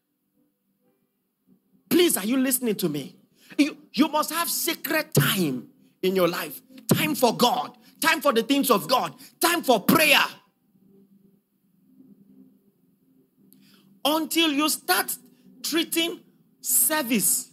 Please, 1.88 2.16
are 2.16 2.26
you 2.26 2.36
listening 2.36 2.74
to 2.76 2.88
me? 2.88 3.16
You, 3.56 3.76
you 3.92 4.08
must 4.08 4.32
have 4.32 4.48
sacred 4.48 5.14
time 5.14 5.68
in 6.02 6.14
your 6.14 6.28
life 6.28 6.60
time 6.88 7.14
for 7.14 7.36
God, 7.36 7.76
time 8.00 8.20
for 8.20 8.32
the 8.32 8.42
things 8.42 8.70
of 8.70 8.88
God, 8.88 9.14
time 9.40 9.62
for 9.62 9.80
prayer. 9.80 10.24
Until 14.04 14.50
you 14.50 14.68
start 14.68 15.14
treating 15.62 16.20
service 16.60 17.50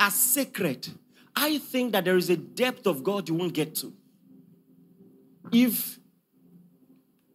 as 0.00 0.14
sacred, 0.14 0.88
I 1.36 1.58
think 1.58 1.92
that 1.92 2.04
there 2.04 2.16
is 2.16 2.30
a 2.30 2.36
depth 2.36 2.86
of 2.86 3.04
God 3.04 3.28
you 3.28 3.34
won't 3.34 3.52
get 3.52 3.74
to. 3.76 3.92
If 5.52 5.98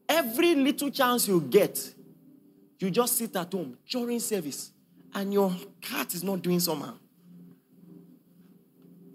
every 0.07 0.55
little 0.55 0.89
chance 0.89 1.27
you 1.27 1.41
get, 1.41 1.93
you 2.79 2.89
just 2.89 3.17
sit 3.17 3.35
at 3.35 3.51
home 3.51 3.77
during 3.87 4.19
service 4.19 4.71
and 5.13 5.34
your 5.34 5.56
cat 5.82 6.13
is 6.13 6.24
not 6.24 6.41
doing 6.41 6.60
somehow. 6.60 6.93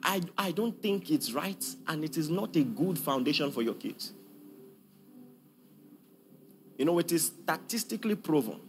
I, 0.03 0.21
I 0.37 0.51
don't 0.53 0.81
think 0.83 1.11
it's 1.11 1.33
right 1.33 1.65
and 1.89 2.05
it 2.05 2.17
is 2.17 2.29
not 2.29 2.55
a 2.57 2.63
good 2.63 2.99
foundation 2.99 3.51
for 3.51 3.63
your 3.63 3.75
kids. 3.75 4.13
You 6.77 6.85
know, 6.85 6.99
it 6.99 7.11
is 7.13 7.33
statistically 7.43 8.17
proven 8.17 8.61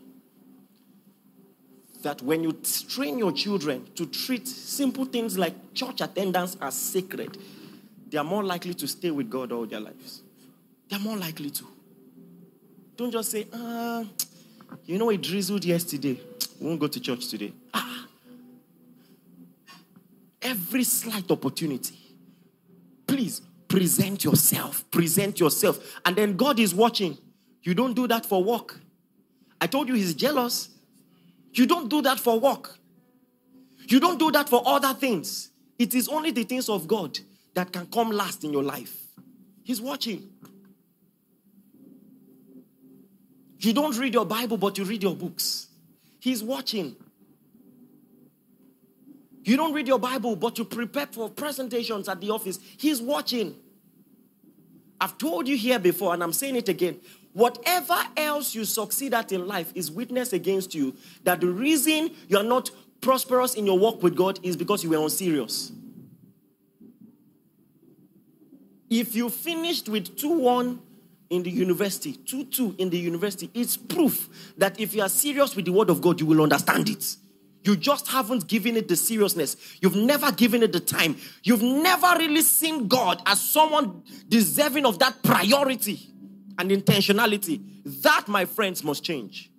that 2.03 2.21
when 2.21 2.43
you 2.43 2.53
train 2.87 3.17
your 3.17 3.31
children 3.31 3.87
to 3.95 4.05
treat 4.05 4.47
simple 4.47 5.05
things 5.05 5.37
like 5.37 5.73
church 5.73 6.01
attendance 6.01 6.55
as 6.61 6.75
sacred, 6.75 7.37
they 8.09 8.17
are 8.17 8.23
more 8.23 8.43
likely 8.43 8.75
to 8.75 8.87
stay 8.87 9.11
with 9.11 9.29
God 9.29 9.51
all 9.51 9.65
their 9.65 9.79
lives. 9.79 10.21
They're 10.87 10.99
more 10.99 11.17
likely 11.17 11.49
to. 11.49 11.67
Don't 12.95 13.11
just 13.11 13.31
say, 13.31 13.47
ah, 13.51 14.05
you 14.85 14.97
know, 14.97 15.09
it 15.09 15.21
drizzled 15.21 15.65
yesterday. 15.65 16.19
We 16.59 16.67
won't 16.67 16.79
go 16.79 16.87
to 16.87 16.99
church 16.99 17.27
today. 17.27 17.53
Ah. 17.73 18.07
Every 20.41 20.83
slight 20.83 21.29
opportunity, 21.31 21.97
please 23.07 23.41
present 23.67 24.23
yourself. 24.23 24.89
Present 24.91 25.39
yourself. 25.39 25.99
And 26.05 26.15
then 26.15 26.37
God 26.37 26.59
is 26.59 26.73
watching. 26.73 27.17
You 27.63 27.73
don't 27.73 27.93
do 27.93 28.07
that 28.07 28.25
for 28.25 28.43
work. 28.43 28.79
I 29.59 29.67
told 29.67 29.87
you 29.87 29.95
he's 29.95 30.13
jealous. 30.13 30.69
You 31.53 31.65
don't 31.65 31.89
do 31.89 32.01
that 32.03 32.19
for 32.19 32.39
work. 32.39 32.77
You 33.87 33.99
don't 33.99 34.19
do 34.19 34.31
that 34.31 34.49
for 34.49 34.61
other 34.65 34.93
things. 34.93 35.51
It 35.77 35.93
is 35.93 36.07
only 36.07 36.31
the 36.31 36.43
things 36.43 36.69
of 36.69 36.87
God 36.87 37.17
that 37.53 37.71
can 37.71 37.87
come 37.87 38.11
last 38.11 38.43
in 38.43 38.51
your 38.51 38.63
life. 38.63 38.95
He's 39.63 39.81
watching. 39.81 40.29
You 43.65 43.73
don't 43.73 43.97
read 43.97 44.13
your 44.13 44.25
Bible, 44.25 44.57
but 44.57 44.77
you 44.77 44.83
read 44.83 45.01
your 45.01 45.15
books. 45.15 45.67
He's 46.19 46.43
watching. 46.43 46.95
You 49.43 49.57
don't 49.57 49.73
read 49.73 49.87
your 49.87 49.97
Bible, 49.97 50.35
but 50.35 50.59
you 50.59 50.65
prepare 50.65 51.07
for 51.07 51.29
presentations 51.29 52.07
at 52.07 52.21
the 52.21 52.29
office. 52.29 52.59
He's 52.77 53.01
watching. 53.01 53.55
I've 55.01 55.17
told 55.17 55.47
you 55.47 55.57
here 55.57 55.79
before, 55.79 56.13
and 56.13 56.21
I'm 56.21 56.31
saying 56.31 56.55
it 56.57 56.69
again. 56.69 56.99
Whatever 57.33 57.97
else 58.15 58.53
you 58.53 58.65
succeed 58.65 59.15
at 59.15 59.31
in 59.31 59.47
life 59.47 59.71
is 59.73 59.89
witness 59.89 60.31
against 60.31 60.75
you 60.75 60.95
that 61.23 61.41
the 61.41 61.47
reason 61.47 62.11
you 62.27 62.37
are 62.37 62.43
not 62.43 62.69
prosperous 63.01 63.55
in 63.55 63.65
your 63.65 63.79
walk 63.79 64.03
with 64.03 64.15
God 64.15 64.39
is 64.43 64.55
because 64.55 64.83
you 64.83 64.91
were 64.91 65.03
unserious. 65.03 65.71
If 68.91 69.15
you 69.15 69.29
finished 69.29 69.89
with 69.89 70.15
2 70.17 70.29
1 70.29 70.79
in 71.29 71.43
the 71.43 71.49
university, 71.49 72.13
2 72.13 72.45
2 72.45 72.75
in 72.77 72.89
the 72.89 72.97
university, 72.97 73.49
it's 73.53 73.77
proof 73.77 74.53
that 74.57 74.79
if 74.79 74.93
you 74.93 75.01
are 75.01 75.09
serious 75.09 75.55
with 75.55 75.65
the 75.65 75.71
word 75.71 75.89
of 75.89 76.01
God, 76.01 76.19
you 76.19 76.25
will 76.25 76.41
understand 76.41 76.89
it. 76.89 77.15
You 77.63 77.75
just 77.75 78.07
haven't 78.09 78.47
given 78.47 78.77
it 78.77 78.87
the 78.87 78.95
seriousness. 78.95 79.57
You've 79.81 79.95
never 79.95 80.31
given 80.31 80.61
it 80.61 80.71
the 80.71 80.79
time. 80.79 81.17
You've 81.41 81.63
never 81.63 82.13
really 82.19 82.43
seen 82.43 82.87
God 82.87 83.23
as 83.25 83.41
someone 83.41 84.03
deserving 84.29 84.85
of 84.85 84.99
that 84.99 85.23
priority 85.23 85.99
and 86.59 86.69
intentionality. 86.69 87.59
That, 88.03 88.27
my 88.27 88.45
friends, 88.45 88.83
must 88.83 89.03
change. 89.03 89.49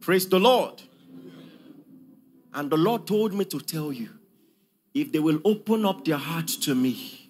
Praise 0.00 0.28
the 0.28 0.38
Lord. 0.38 0.80
And 2.52 2.70
the 2.70 2.76
Lord 2.76 3.08
told 3.08 3.34
me 3.34 3.44
to 3.46 3.58
tell 3.58 3.92
you 3.92 4.10
if 4.94 5.10
they 5.10 5.18
will 5.18 5.40
open 5.44 5.84
up 5.84 6.04
their 6.04 6.18
hearts 6.18 6.56
to 6.58 6.74
me, 6.76 7.23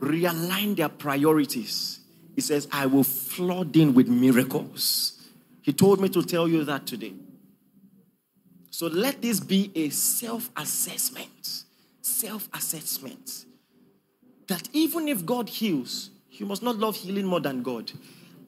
realign 0.00 0.76
their 0.76 0.88
priorities, 0.88 2.00
He 2.34 2.40
says, 2.40 2.68
I 2.70 2.86
will 2.86 3.02
flood 3.02 3.76
in 3.76 3.94
with 3.94 4.06
miracles. 4.06 5.20
He 5.60 5.72
told 5.72 6.00
me 6.00 6.08
to 6.10 6.22
tell 6.22 6.46
you 6.46 6.62
that 6.64 6.86
today. 6.86 7.14
So 8.70 8.86
let 8.86 9.20
this 9.20 9.40
be 9.40 9.72
a 9.74 9.88
self 9.88 10.48
assessment. 10.56 11.64
Self 12.00 12.48
assessment. 12.54 13.44
That 14.46 14.68
even 14.72 15.08
if 15.08 15.26
God 15.26 15.48
heals, 15.48 16.10
you 16.30 16.46
must 16.46 16.62
not 16.62 16.76
love 16.76 16.94
healing 16.94 17.26
more 17.26 17.40
than 17.40 17.64
God. 17.64 17.90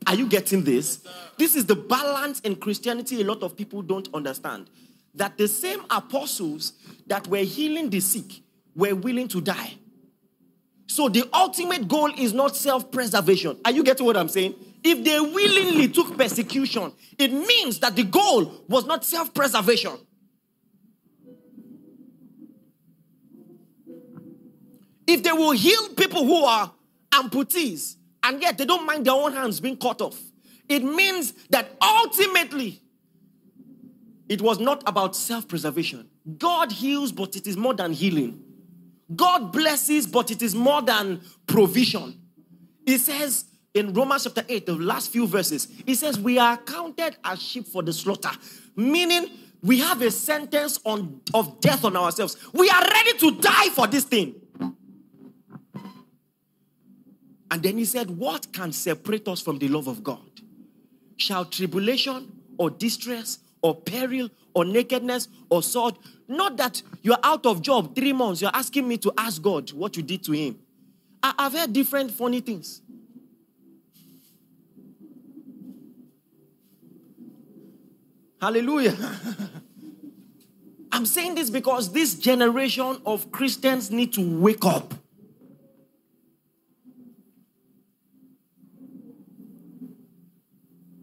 Are 0.06 0.14
you 0.14 0.28
getting 0.28 0.62
this? 0.62 1.04
This 1.36 1.56
is 1.56 1.66
the 1.66 1.74
balance 1.74 2.38
in 2.40 2.54
Christianity 2.56 3.20
a 3.20 3.24
lot 3.24 3.42
of 3.42 3.56
people 3.56 3.82
don't 3.82 4.08
understand 4.14 4.70
that 5.16 5.36
the 5.36 5.48
same 5.48 5.80
apostles 5.90 6.74
that 7.08 7.26
were 7.26 7.38
healing 7.38 7.90
the 7.90 7.98
sick 7.98 8.40
were 8.76 8.94
willing 8.94 9.26
to 9.26 9.40
die. 9.40 9.74
So 10.90 11.08
the 11.08 11.22
ultimate 11.32 11.86
goal 11.86 12.10
is 12.18 12.32
not 12.32 12.56
self 12.56 12.90
preservation. 12.90 13.56
Are 13.64 13.70
you 13.70 13.84
getting 13.84 14.04
what 14.04 14.16
I'm 14.16 14.28
saying? 14.28 14.56
If 14.82 15.04
they 15.04 15.20
willingly 15.20 15.86
took 15.86 16.18
persecution, 16.18 16.92
it 17.16 17.32
means 17.32 17.78
that 17.78 17.94
the 17.94 18.02
goal 18.02 18.64
was 18.66 18.86
not 18.86 19.04
self 19.04 19.32
preservation. 19.32 19.92
If 25.06 25.22
they 25.22 25.30
will 25.30 25.52
heal 25.52 25.90
people 25.90 26.24
who 26.24 26.44
are 26.44 26.72
amputees 27.12 27.94
and 28.24 28.42
yet 28.42 28.58
they 28.58 28.64
don't 28.64 28.84
mind 28.84 29.04
their 29.06 29.14
own 29.14 29.32
hands 29.32 29.60
being 29.60 29.76
cut 29.76 30.00
off, 30.00 30.20
it 30.68 30.82
means 30.82 31.34
that 31.50 31.70
ultimately 31.80 32.82
it 34.28 34.42
was 34.42 34.58
not 34.58 34.82
about 34.88 35.14
self 35.14 35.46
preservation. 35.46 36.10
God 36.36 36.72
heals, 36.72 37.12
but 37.12 37.36
it 37.36 37.46
is 37.46 37.56
more 37.56 37.74
than 37.74 37.92
healing. 37.92 38.49
God 39.14 39.52
blesses, 39.52 40.06
but 40.06 40.30
it 40.30 40.42
is 40.42 40.54
more 40.54 40.82
than 40.82 41.20
provision. 41.46 42.20
He 42.86 42.98
says 42.98 43.44
in 43.74 43.92
Romans 43.92 44.24
chapter 44.24 44.44
8, 44.48 44.66
the 44.66 44.74
last 44.74 45.10
few 45.10 45.26
verses, 45.26 45.68
he 45.86 45.94
says, 45.94 46.18
We 46.18 46.38
are 46.38 46.56
counted 46.56 47.16
as 47.24 47.40
sheep 47.42 47.66
for 47.66 47.82
the 47.82 47.92
slaughter, 47.92 48.30
meaning 48.76 49.28
we 49.62 49.78
have 49.80 50.00
a 50.02 50.10
sentence 50.10 50.78
on, 50.84 51.20
of 51.34 51.60
death 51.60 51.84
on 51.84 51.96
ourselves. 51.96 52.36
We 52.52 52.68
are 52.70 52.82
ready 52.82 53.18
to 53.18 53.32
die 53.40 53.68
for 53.70 53.86
this 53.86 54.04
thing. 54.04 54.34
And 57.52 57.62
then 57.62 57.78
he 57.78 57.84
said, 57.84 58.10
What 58.10 58.52
can 58.52 58.72
separate 58.72 59.26
us 59.28 59.40
from 59.40 59.58
the 59.58 59.68
love 59.68 59.88
of 59.88 60.04
God? 60.04 60.20
Shall 61.16 61.44
tribulation 61.44 62.32
or 62.58 62.70
distress 62.70 63.38
or 63.62 63.74
peril 63.74 64.30
or 64.54 64.64
nakedness 64.64 65.28
or 65.48 65.62
sword. 65.62 65.94
Not 66.30 66.56
that 66.58 66.80
you're 67.02 67.18
out 67.22 67.44
of 67.44 67.60
job 67.60 67.94
three 67.94 68.12
months, 68.12 68.40
you're 68.40 68.54
asking 68.54 68.86
me 68.86 68.96
to 68.98 69.12
ask 69.18 69.42
God 69.42 69.72
what 69.72 69.96
you 69.96 70.02
did 70.02 70.22
to 70.24 70.32
him. 70.32 70.58
I, 71.22 71.34
have 71.38 71.52
heard 71.52 71.72
different 71.72 72.12
funny 72.12 72.40
things. 72.40 72.80
Hallelujah. 78.40 78.96
I'm 80.92 81.04
saying 81.04 81.34
this 81.34 81.50
because 81.50 81.92
this 81.92 82.14
generation 82.14 83.02
of 83.04 83.30
Christians 83.32 83.90
need 83.90 84.12
to 84.14 84.40
wake 84.40 84.64
up. 84.64 84.94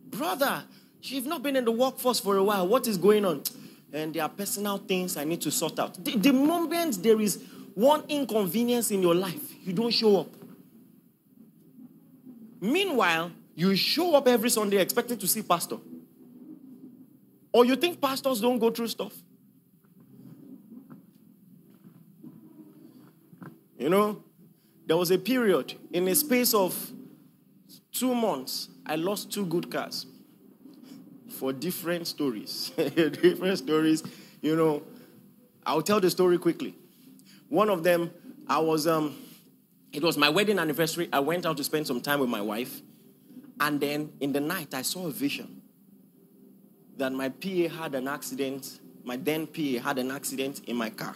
Brother, 0.09 0.63
You've 1.09 1.25
not 1.25 1.43
been 1.43 1.55
in 1.55 1.65
the 1.65 1.71
workforce 1.71 2.19
for 2.19 2.37
a 2.37 2.43
while. 2.43 2.67
What 2.67 2.87
is 2.87 2.97
going 2.97 3.23
on? 3.23 3.43
And 3.93 4.13
there 4.13 4.23
are 4.23 4.29
personal 4.29 4.77
things 4.77 5.15
I 5.17 5.23
need 5.23 5.41
to 5.41 5.51
sort 5.51 5.79
out. 5.79 6.03
The, 6.03 6.17
the 6.17 6.33
moment 6.33 7.01
there 7.01 7.19
is 7.21 7.41
one 7.73 8.03
inconvenience 8.09 8.91
in 8.91 9.01
your 9.01 9.15
life, 9.15 9.53
you 9.65 9.71
don't 9.73 9.91
show 9.91 10.21
up. 10.21 10.27
Meanwhile, 12.59 13.31
you 13.55 13.75
show 13.75 14.15
up 14.15 14.27
every 14.27 14.49
Sunday 14.49 14.77
expecting 14.77 15.17
to 15.17 15.27
see 15.27 15.41
pastor. 15.41 15.77
Or 17.53 17.65
you 17.65 17.75
think 17.75 18.01
pastors 18.01 18.41
don't 18.41 18.59
go 18.59 18.71
through 18.71 18.87
stuff? 18.87 19.13
You 23.77 23.89
know, 23.89 24.23
there 24.85 24.97
was 24.97 25.11
a 25.11 25.17
period 25.17 25.75
in 25.91 26.07
a 26.07 26.15
space 26.15 26.53
of 26.53 26.91
two 27.91 28.13
months, 28.13 28.69
I 28.85 28.95
lost 28.95 29.31
two 29.31 29.45
good 29.45 29.71
cars 29.71 30.05
for 31.37 31.53
different 31.53 32.07
stories. 32.07 32.71
different 32.75 33.57
stories, 33.57 34.03
you 34.41 34.55
know. 34.55 34.83
I'll 35.65 35.81
tell 35.81 35.99
the 35.99 36.09
story 36.09 36.37
quickly. 36.37 36.75
One 37.49 37.69
of 37.69 37.83
them, 37.83 38.11
I 38.47 38.59
was, 38.59 38.87
um, 38.87 39.17
it 39.91 40.01
was 40.01 40.17
my 40.17 40.29
wedding 40.29 40.59
anniversary. 40.59 41.09
I 41.11 41.19
went 41.19 41.45
out 41.45 41.57
to 41.57 41.63
spend 41.63 41.87
some 41.87 42.01
time 42.01 42.19
with 42.19 42.29
my 42.29 42.41
wife. 42.41 42.81
And 43.59 43.79
then 43.79 44.13
in 44.19 44.31
the 44.31 44.39
night, 44.39 44.73
I 44.73 44.81
saw 44.81 45.07
a 45.07 45.11
vision 45.11 45.61
that 46.97 47.11
my 47.11 47.29
PA 47.29 47.67
had 47.81 47.95
an 47.95 48.07
accident. 48.07 48.79
My 49.03 49.17
then 49.17 49.47
PA 49.47 49.81
had 49.83 49.97
an 49.97 50.11
accident 50.11 50.61
in 50.67 50.75
my 50.75 50.89
car. 50.89 51.15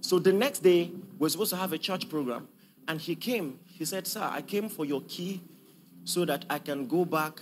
So 0.00 0.18
the 0.18 0.32
next 0.32 0.62
day, 0.62 0.92
we're 1.18 1.28
supposed 1.28 1.50
to 1.50 1.56
have 1.56 1.72
a 1.72 1.78
church 1.78 2.08
program. 2.08 2.48
And 2.86 3.00
he 3.00 3.14
came. 3.14 3.58
He 3.66 3.84
said, 3.84 4.06
Sir, 4.06 4.28
I 4.30 4.42
came 4.42 4.68
for 4.68 4.84
your 4.84 5.02
key 5.02 5.42
so 6.04 6.24
that 6.24 6.44
I 6.50 6.58
can 6.58 6.86
go 6.86 7.04
back 7.04 7.40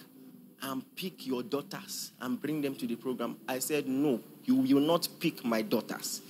and 0.63 0.83
pick 0.95 1.27
your 1.27 1.43
daughters 1.43 2.13
and 2.21 2.41
bring 2.41 2.63
them 2.63 2.75
to 2.77 2.87
the 2.87 2.97
program. 2.97 3.37
I 3.49 3.59
said, 3.59 3.89
No, 3.89 4.21
you 4.45 4.57
will 4.57 4.81
not 4.81 5.09
pick 5.19 5.45
my 5.45 5.63
daughters. 5.63 6.23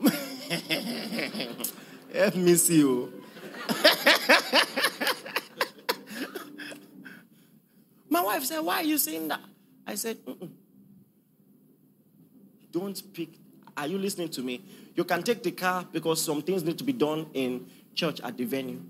Help 2.12 2.36
me 2.36 2.54
see 2.54 2.78
you. 2.78 3.12
my 8.08 8.22
wife 8.22 8.44
said, 8.44 8.60
Why 8.60 8.76
are 8.76 8.84
you 8.84 8.98
saying 8.98 9.28
that? 9.28 9.40
I 9.86 9.94
said, 9.96 10.18
Mm-mm. 10.24 10.50
Don't 12.70 13.02
pick. 13.12 13.30
Are 13.76 13.86
you 13.86 13.98
listening 13.98 14.28
to 14.30 14.42
me? 14.42 14.62
You 14.94 15.04
can 15.04 15.22
take 15.22 15.42
the 15.42 15.50
car 15.50 15.86
because 15.90 16.22
some 16.22 16.42
things 16.42 16.62
need 16.64 16.78
to 16.78 16.84
be 16.84 16.92
done 16.92 17.26
in 17.34 17.66
church 17.94 18.20
at 18.20 18.36
the 18.36 18.44
venue. 18.44 18.80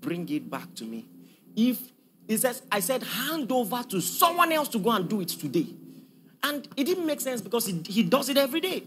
Bring 0.00 0.28
it 0.28 0.50
back 0.50 0.74
to 0.76 0.84
me. 0.84 1.06
If 1.54 1.80
he 2.26 2.36
says, 2.36 2.62
I 2.70 2.80
said, 2.80 3.02
hand 3.02 3.50
over 3.50 3.82
to 3.82 4.00
someone 4.00 4.52
else 4.52 4.68
to 4.68 4.78
go 4.78 4.90
and 4.90 5.08
do 5.08 5.20
it 5.20 5.28
today. 5.28 5.66
And 6.42 6.66
it 6.76 6.84
didn't 6.84 7.06
make 7.06 7.20
sense 7.20 7.40
because 7.40 7.66
he, 7.66 7.82
he 7.86 8.02
does 8.02 8.28
it 8.28 8.36
every 8.36 8.60
day. 8.60 8.84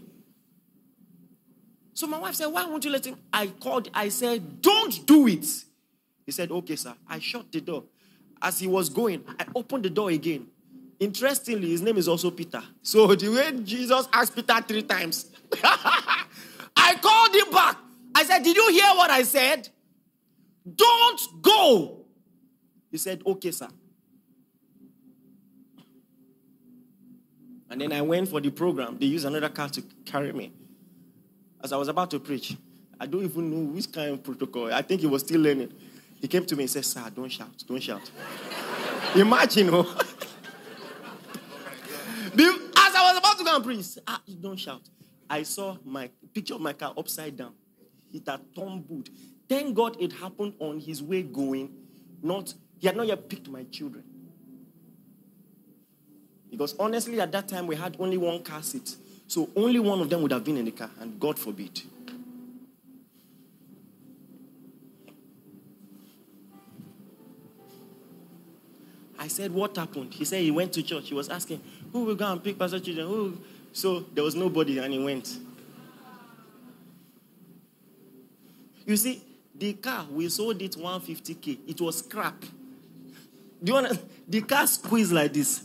So 1.94 2.06
my 2.06 2.18
wife 2.18 2.34
said, 2.34 2.46
Why 2.46 2.66
won't 2.66 2.84
you 2.84 2.90
let 2.90 3.06
him? 3.06 3.16
I 3.32 3.46
called, 3.46 3.88
I 3.94 4.10
said, 4.10 4.60
Don't 4.60 5.06
do 5.06 5.26
it. 5.26 5.46
He 6.26 6.32
said, 6.32 6.50
Okay, 6.50 6.76
sir. 6.76 6.94
I 7.08 7.18
shut 7.18 7.50
the 7.50 7.62
door. 7.62 7.84
As 8.42 8.58
he 8.58 8.66
was 8.66 8.90
going, 8.90 9.24
I 9.38 9.46
opened 9.54 9.84
the 9.84 9.90
door 9.90 10.10
again. 10.10 10.46
Interestingly, 11.00 11.70
his 11.70 11.80
name 11.80 11.96
is 11.96 12.06
also 12.06 12.30
Peter. 12.30 12.62
So 12.82 13.06
the 13.14 13.28
way 13.28 13.58
Jesus 13.64 14.06
asked 14.12 14.34
Peter 14.34 14.60
three 14.60 14.82
times, 14.82 15.30
I 15.62 16.96
called 17.00 17.34
him 17.34 17.50
back. 17.50 17.78
I 18.14 18.24
said, 18.24 18.42
Did 18.42 18.56
you 18.56 18.68
hear 18.72 18.90
what 18.94 19.10
I 19.10 19.22
said? 19.22 19.68
Don't 20.74 21.20
go. 21.40 22.05
He 22.96 22.98
said, 22.98 23.20
Okay, 23.26 23.50
sir. 23.50 23.68
And 27.68 27.78
then 27.78 27.92
I 27.92 28.00
went 28.00 28.26
for 28.26 28.40
the 28.40 28.48
program. 28.48 28.96
They 28.98 29.04
used 29.04 29.26
another 29.26 29.50
car 29.50 29.68
to 29.68 29.82
carry 30.06 30.32
me. 30.32 30.50
As 31.62 31.74
I 31.74 31.76
was 31.76 31.88
about 31.88 32.10
to 32.12 32.18
preach, 32.18 32.56
I 32.98 33.04
don't 33.04 33.22
even 33.22 33.50
know 33.50 33.70
which 33.74 33.92
kind 33.92 34.12
of 34.12 34.24
protocol. 34.24 34.72
I 34.72 34.80
think 34.80 35.02
he 35.02 35.06
was 35.06 35.20
still 35.20 35.42
learning. 35.42 35.74
He 36.22 36.26
came 36.26 36.46
to 36.46 36.56
me 36.56 36.62
and 36.62 36.70
said, 36.70 36.86
Sir, 36.86 37.04
don't 37.14 37.28
shout, 37.28 37.50
don't 37.68 37.82
shout. 37.82 38.10
Imagine, 39.14 39.68
oh. 39.74 39.94
As 42.78 42.94
I 42.94 43.12
was 43.12 43.18
about 43.18 43.36
to 43.36 43.44
go 43.44 43.56
and 43.56 43.62
preach, 43.62 43.98
ah, 44.08 44.22
don't 44.40 44.56
shout. 44.56 44.88
I 45.28 45.42
saw 45.42 45.76
my 45.84 46.08
picture 46.32 46.54
of 46.54 46.62
my 46.62 46.72
car 46.72 46.94
upside 46.96 47.36
down. 47.36 47.52
It 48.10 48.26
had 48.26 48.40
tumbled. 48.54 49.10
Thank 49.50 49.74
God 49.74 49.98
it 50.00 50.14
happened 50.14 50.54
on 50.60 50.80
his 50.80 51.02
way 51.02 51.22
going, 51.22 51.74
not 52.22 52.54
he 52.78 52.86
had 52.86 52.96
not 52.96 53.06
yet 53.06 53.28
picked 53.28 53.48
my 53.48 53.64
children. 53.64 54.04
Because 56.50 56.74
honestly, 56.78 57.20
at 57.20 57.32
that 57.32 57.48
time, 57.48 57.66
we 57.66 57.76
had 57.76 57.96
only 57.98 58.16
one 58.16 58.42
car 58.42 58.62
seat. 58.62 58.96
So 59.26 59.50
only 59.56 59.78
one 59.80 60.00
of 60.00 60.08
them 60.08 60.22
would 60.22 60.30
have 60.32 60.44
been 60.44 60.56
in 60.56 60.64
the 60.64 60.70
car, 60.70 60.90
and 61.00 61.18
God 61.18 61.38
forbid. 61.38 61.82
I 69.18 69.28
said, 69.28 69.52
What 69.52 69.76
happened? 69.76 70.14
He 70.14 70.24
said 70.24 70.42
he 70.42 70.50
went 70.50 70.72
to 70.74 70.82
church. 70.82 71.08
He 71.08 71.14
was 71.14 71.28
asking, 71.28 71.60
Who 71.92 72.04
will 72.04 72.14
go 72.14 72.30
and 72.30 72.42
pick 72.42 72.58
Pastor 72.58 72.78
Children? 72.78 73.08
Who? 73.08 73.38
So 73.72 74.00
there 74.14 74.22
was 74.22 74.34
nobody, 74.34 74.78
and 74.78 74.92
he 74.92 75.02
went. 75.02 75.38
You 78.86 78.96
see, 78.96 79.20
the 79.54 79.72
car, 79.72 80.06
we 80.10 80.28
sold 80.28 80.62
it 80.62 80.72
150k. 80.72 81.58
It 81.66 81.80
was 81.80 81.98
scrap. 81.98 82.44
Do 83.62 83.72
you 83.72 83.74
want 83.74 84.30
The 84.30 84.42
car 84.42 84.66
squeezed 84.66 85.12
like 85.12 85.32
this, 85.32 85.64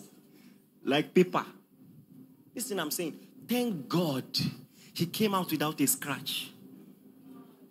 like 0.83 1.13
paper. 1.13 1.45
Listen, 2.55 2.79
I'm 2.79 2.91
saying, 2.91 3.17
thank 3.47 3.87
God 3.87 4.25
he 4.93 5.05
came 5.05 5.33
out 5.33 5.49
without 5.51 5.79
a 5.79 5.87
scratch. 5.87 6.51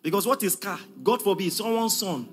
Because 0.02 0.26
what 0.26 0.42
is 0.42 0.56
car? 0.56 0.78
God 1.02 1.22
forbid, 1.22 1.52
someone's 1.52 1.96
son. 1.96 2.28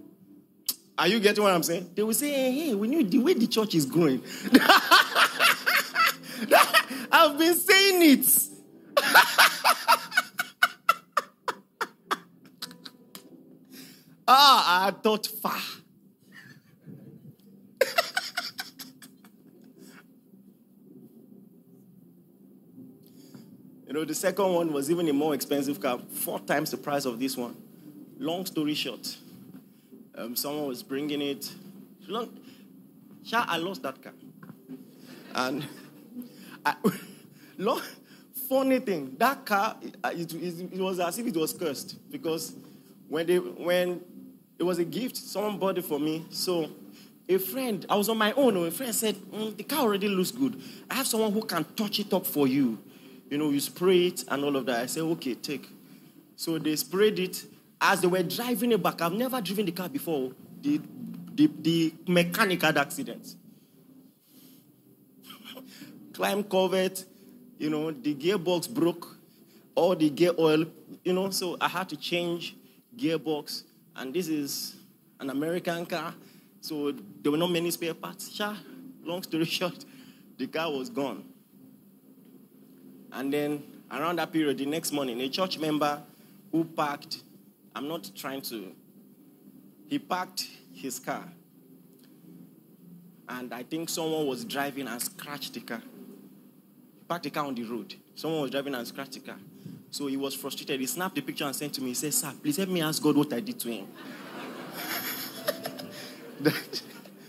Are 0.98 1.08
you 1.08 1.20
getting 1.20 1.44
what 1.44 1.54
I'm 1.54 1.62
saying? 1.64 1.92
They 1.94 2.02
will 2.02 2.14
say, 2.14 2.32
hey, 2.32 2.52
hey 2.52 2.74
we 2.74 2.88
knew 2.88 3.04
the 3.04 3.20
way 3.20 3.34
the 3.34 3.48
church 3.48 3.76
is 3.76 3.86
growing. 3.86 4.24
I've 7.12 7.38
been 7.38 7.56
saying 7.56 8.20
it. 8.20 8.28
ah, 14.28 14.88
I 14.88 14.92
thought 14.92 15.28
far. 15.28 15.60
You 23.88 23.94
know, 23.94 24.04
the 24.04 24.14
second 24.14 24.54
one 24.54 24.74
was 24.74 24.92
even 24.92 25.08
a 25.08 25.14
more 25.14 25.34
expensive 25.34 25.80
car, 25.80 25.98
four 26.00 26.40
times 26.42 26.72
the 26.72 26.78
price 26.78 27.06
of 27.06 27.20
this 27.20 27.38
one. 27.38 27.56
Long 28.20 28.46
story 28.46 28.74
short, 28.74 29.18
um, 30.16 30.36
someone 30.36 30.68
was 30.68 30.84
bringing 30.84 31.22
it. 31.22 31.50
Long, 32.08 32.38
I 33.32 33.58
lost 33.58 33.84
that 33.84 34.02
car. 34.02 34.14
And 35.34 35.66
I, 36.66 36.76
long, 37.58 37.82
funny 38.50 38.80
thing, 38.80 39.16
that 39.20 39.46
car, 39.46 39.78
it, 39.82 40.34
it, 40.34 40.74
it, 40.74 40.80
was 40.80 41.00
as 41.00 41.18
if 41.20 41.28
it 41.28 41.38
was 41.38 41.54
cursed 41.54 41.98
because 42.12 42.56
when, 43.08 43.26
they, 43.26 43.38
when 43.38 44.02
it 44.60 44.64
was 44.64 44.80
a 44.80 44.86
gift, 44.86 45.16
someone 45.16 45.58
bought 45.60 45.78
it 45.78 45.86
for 45.86 46.00
me. 46.00 46.26
So 46.30 46.70
a 47.30 47.38
friend, 47.38 47.86
I 47.90 47.96
was 47.96 48.10
on 48.10 48.18
my 48.18 48.34
own, 48.34 48.58
a 48.58 48.72
friend 48.72 48.94
said, 48.94 49.16
mm, 49.16 49.56
the 49.56 49.64
car 49.64 49.80
already 49.80 50.10
looks 50.10 50.32
good. 50.32 50.62
I 50.90 50.96
have 50.96 51.08
someone 51.08 51.32
who 51.32 51.44
can 51.44 51.64
touch 51.76 52.00
it 52.00 52.12
up 52.14 52.26
for 52.26 52.48
you. 52.48 52.80
You 53.30 53.38
know, 53.38 53.50
you 53.50 53.60
spray 53.60 54.08
it 54.08 54.24
and 54.28 54.44
all 54.44 54.56
of 54.56 54.66
that. 54.68 54.82
I 54.82 54.86
said, 54.86 55.04
okay, 55.04 55.36
take. 55.36 55.70
So 56.36 56.58
they 56.58 56.76
sprayed 56.76 57.20
it. 57.20 57.44
As 57.80 58.02
they 58.02 58.08
were 58.08 58.24
driving 58.24 58.72
it 58.72 58.82
back, 58.82 59.02
I've 59.02 59.14
never 59.14 59.42
driven 59.42 59.66
the 59.66 59.72
car 59.72 59.90
before. 59.90 60.32
The, 60.62 60.82
the, 61.34 61.50
the 61.60 61.94
mechanic 62.08 62.62
had 62.62 62.78
accident. 62.78 63.36
Climb 66.14 66.44
covered, 66.44 67.00
you 67.60 67.70
know, 67.70 67.92
the 67.92 68.16
gearbox 68.16 68.70
broke, 68.70 69.18
all 69.76 69.96
the 69.96 70.10
gear 70.10 70.32
oil, 70.40 70.66
you 71.04 71.14
know, 71.14 71.30
so 71.30 71.58
I 71.62 71.68
had 71.68 71.90
to 71.90 71.98
change 71.98 72.56
gearbox. 72.98 73.64
And 73.96 74.14
this 74.14 74.28
is 74.28 74.76
an 75.20 75.30
American 75.30 75.86
car, 75.86 76.14
so 76.62 76.92
there 77.22 77.32
were 77.32 77.38
not 77.38 77.52
many 77.52 77.70
spare 77.72 77.94
parts. 77.94 78.34
Sure, 78.34 78.56
long 79.04 79.22
story 79.22 79.46
short, 79.60 79.86
the 80.38 80.48
car 80.48 80.72
was 80.72 80.90
gone. 80.90 81.24
And 83.18 83.34
then 83.34 83.64
around 83.92 84.20
that 84.20 84.32
period, 84.32 84.60
the 84.60 84.66
next 84.66 84.92
morning, 84.92 85.20
a 85.22 85.28
church 85.28 85.58
member 85.58 86.02
who 86.52 86.64
parked 86.64 87.24
I'm 87.78 87.88
not 87.88 88.10
trying 88.16 88.42
to. 88.42 88.72
He 89.88 90.00
parked 90.00 90.48
his 90.74 90.98
car. 91.00 91.24
And 93.30 93.54
I 93.54 93.62
think 93.62 93.90
someone 93.90 94.26
was 94.26 94.44
driving 94.46 94.88
and 94.88 95.00
scratched 95.00 95.54
the 95.54 95.60
car. 95.60 95.78
He 95.80 97.06
parked 97.08 97.26
the 97.26 97.30
car 97.30 97.46
on 97.46 97.54
the 97.54 97.64
road. 97.66 97.94
Someone 98.16 98.42
was 98.42 98.50
driving 98.50 98.74
and 98.74 98.88
scratched 98.88 99.14
the 99.14 99.20
car. 99.20 99.38
So 99.92 100.08
he 100.08 100.18
was 100.18 100.34
frustrated. 100.34 100.80
He 100.80 100.88
snapped 100.88 101.14
the 101.14 101.22
picture 101.22 101.46
and 101.46 101.56
sent 101.56 101.74
to 101.76 101.82
me. 101.82 101.90
He 101.90 101.94
said, 101.94 102.16
Sir, 102.16 102.34
please 102.42 102.58
help 102.58 102.70
me 102.70 102.82
ask 102.82 103.02
God 103.04 103.16
what 103.16 103.32
I 103.32 103.42
did 103.42 103.60
to 103.60 103.70
him. 103.70 103.88
that, 106.40 106.82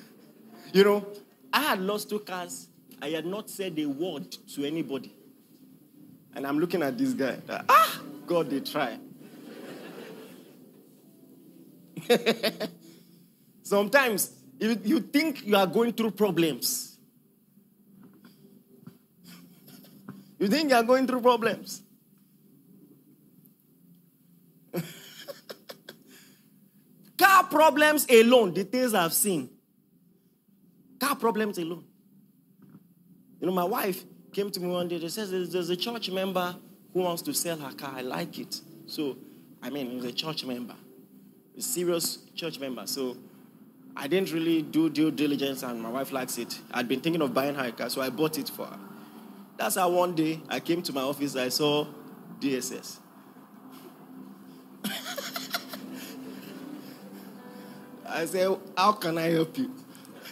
you 0.72 0.84
know, 0.84 1.06
I 1.52 1.60
had 1.60 1.80
lost 1.80 2.08
two 2.08 2.20
cars. 2.20 2.68
I 3.02 3.10
had 3.10 3.26
not 3.26 3.50
said 3.50 3.78
a 3.78 3.84
word 3.84 4.30
to 4.54 4.64
anybody. 4.64 5.12
And 6.38 6.46
I'm 6.46 6.60
looking 6.60 6.82
at 6.84 6.96
this 6.96 7.14
guy. 7.14 7.36
Ah, 7.68 8.00
God, 8.24 8.48
they 8.48 8.60
try. 8.60 8.96
Sometimes 13.64 14.30
you, 14.60 14.80
you 14.84 15.00
think 15.00 15.44
you 15.44 15.56
are 15.56 15.66
going 15.66 15.92
through 15.94 16.12
problems. 16.12 16.96
You 20.38 20.46
think 20.46 20.70
you 20.70 20.76
are 20.76 20.84
going 20.84 21.08
through 21.08 21.22
problems. 21.22 21.82
Car 27.18 27.48
problems 27.50 28.06
alone, 28.08 28.54
the 28.54 28.62
things 28.62 28.94
I've 28.94 29.12
seen. 29.12 29.50
Car 31.00 31.16
problems 31.16 31.58
alone. 31.58 31.84
You 33.40 33.48
know, 33.48 33.52
my 33.52 33.64
wife 33.64 34.04
came 34.38 34.50
to 34.52 34.60
me 34.60 34.68
one 34.68 34.86
day. 34.86 34.98
They 34.98 35.08
says, 35.08 35.50
There's 35.50 35.68
a 35.68 35.76
church 35.76 36.10
member 36.10 36.54
who 36.92 37.00
wants 37.00 37.22
to 37.22 37.34
sell 37.34 37.58
her 37.58 37.72
car. 37.72 37.94
I 37.96 38.02
like 38.02 38.38
it. 38.38 38.60
So, 38.86 39.16
I 39.60 39.68
mean, 39.68 39.90
he's 39.90 40.04
a 40.04 40.12
church 40.12 40.44
member 40.44 40.76
a 41.56 41.60
serious 41.60 42.18
church 42.36 42.60
member. 42.60 42.86
So 42.86 43.16
I 43.96 44.06
didn't 44.06 44.32
really 44.32 44.62
do 44.62 44.88
due 44.88 45.10
diligence, 45.10 45.64
and 45.64 45.82
my 45.82 45.90
wife 45.90 46.12
likes 46.12 46.38
it. 46.38 46.56
I'd 46.70 46.86
been 46.86 47.00
thinking 47.00 47.20
of 47.20 47.34
buying 47.34 47.56
her 47.56 47.72
car, 47.72 47.90
so 47.90 48.00
I 48.00 48.10
bought 48.10 48.38
it 48.38 48.48
for 48.48 48.66
her. 48.66 48.78
That's 49.56 49.74
how 49.74 49.90
one 49.90 50.14
day 50.14 50.40
I 50.48 50.60
came 50.60 50.82
to 50.82 50.92
my 50.92 51.02
office, 51.02 51.34
I 51.34 51.48
saw 51.48 51.84
DSS. 52.38 52.98
I 58.08 58.24
said, 58.24 58.56
How 58.76 58.92
can 58.92 59.18
I 59.18 59.30
help 59.30 59.58
you? 59.58 59.74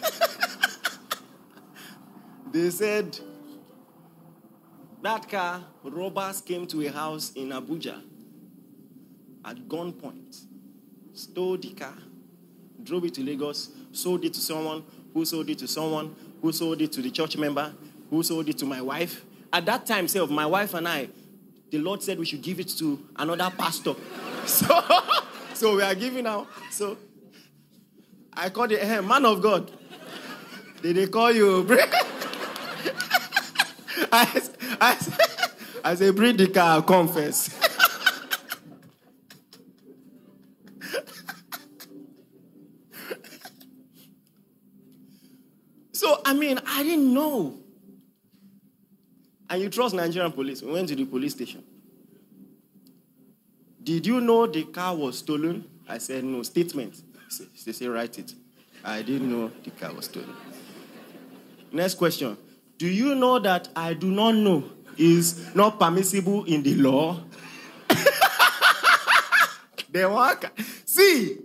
they 2.53 2.69
said, 2.69 3.19
That 5.07 5.29
car, 5.29 5.63
robbers 5.85 6.41
came 6.41 6.67
to 6.67 6.85
a 6.85 6.91
house 6.91 7.31
in 7.33 7.47
Abuja 7.51 8.01
at 9.45 9.55
gunpoint 9.69 10.43
stole 11.13 11.55
the 11.55 11.69
car, 11.69 11.93
drove 12.83 13.05
it 13.05 13.13
to 13.13 13.23
Lagos, 13.23 13.69
sold 13.93 14.25
it 14.25 14.33
to 14.33 14.41
someone, 14.41 14.83
who 15.13 15.23
sold 15.23 15.49
it 15.49 15.59
to 15.59 15.67
someone, 15.69 16.13
who 16.41 16.51
sold 16.51 16.81
it 16.81 16.91
to 16.91 17.01
the 17.01 17.09
church 17.09 17.37
member, 17.37 17.73
who 18.09 18.21
sold 18.21 18.49
it 18.49 18.57
to 18.57 18.65
my 18.65 18.81
wife. 18.81 19.23
At 19.53 19.65
that 19.67 19.85
time, 19.85 20.09
self, 20.09 20.29
my 20.29 20.45
wife 20.45 20.73
and 20.73 20.85
I, 20.85 21.07
the 21.71 21.77
Lord 21.77 22.03
said 22.03 22.19
we 22.19 22.25
should 22.25 22.41
give 22.41 22.59
it 22.59 22.67
to 22.77 23.01
another 23.15 23.49
pastor. 23.57 23.93
so, 24.45 24.67
so 25.53 25.77
we 25.77 25.83
are 25.83 25.95
giving 25.95 26.27
out. 26.27 26.49
So 26.69 26.97
I 28.33 28.49
called 28.49 28.71
the 28.71 28.77
hey, 28.77 28.99
man 28.99 29.25
of 29.25 29.41
God. 29.41 29.71
Did 30.81 30.97
they 30.97 31.07
call 31.07 31.31
you? 31.31 31.65
I, 34.11 34.41
I, 34.79 34.97
I 35.83 35.95
say, 35.95 36.11
bring 36.11 36.37
the 36.37 36.47
car, 36.47 36.81
confess. 36.81 37.53
So, 45.91 46.21
I 46.23 46.33
mean, 46.33 46.59
I 46.65 46.83
didn't 46.83 47.13
know. 47.13 47.57
And 49.49 49.61
you 49.61 49.69
trust 49.69 49.95
Nigerian 49.95 50.31
police. 50.31 50.61
We 50.61 50.71
went 50.71 50.89
to 50.89 50.95
the 50.95 51.05
police 51.05 51.33
station. 51.33 51.63
Did 53.81 54.05
you 54.05 54.21
know 54.21 54.45
the 54.45 54.63
car 54.65 54.95
was 54.95 55.19
stolen? 55.19 55.65
I 55.87 55.97
said, 55.97 56.23
no. 56.23 56.43
Statement. 56.43 57.01
They 57.65 57.71
say, 57.71 57.87
write 57.87 58.19
it. 58.19 58.33
I 58.83 59.01
didn't 59.01 59.31
know 59.31 59.51
the 59.63 59.71
car 59.71 59.93
was 59.93 60.05
stolen. 60.05 60.35
Next 61.71 61.95
question. 61.95 62.37
Do 62.77 62.87
you 62.87 63.15
know 63.15 63.39
that 63.39 63.69
I 63.75 63.93
do 63.93 64.11
not 64.11 64.35
know 64.35 64.63
is 64.97 65.55
not 65.55 65.79
permissible 65.79 66.45
in 66.45 66.63
the 66.63 66.75
law? 66.75 67.19
they 69.91 70.05
walk. 70.05 70.51
See, 70.85 71.37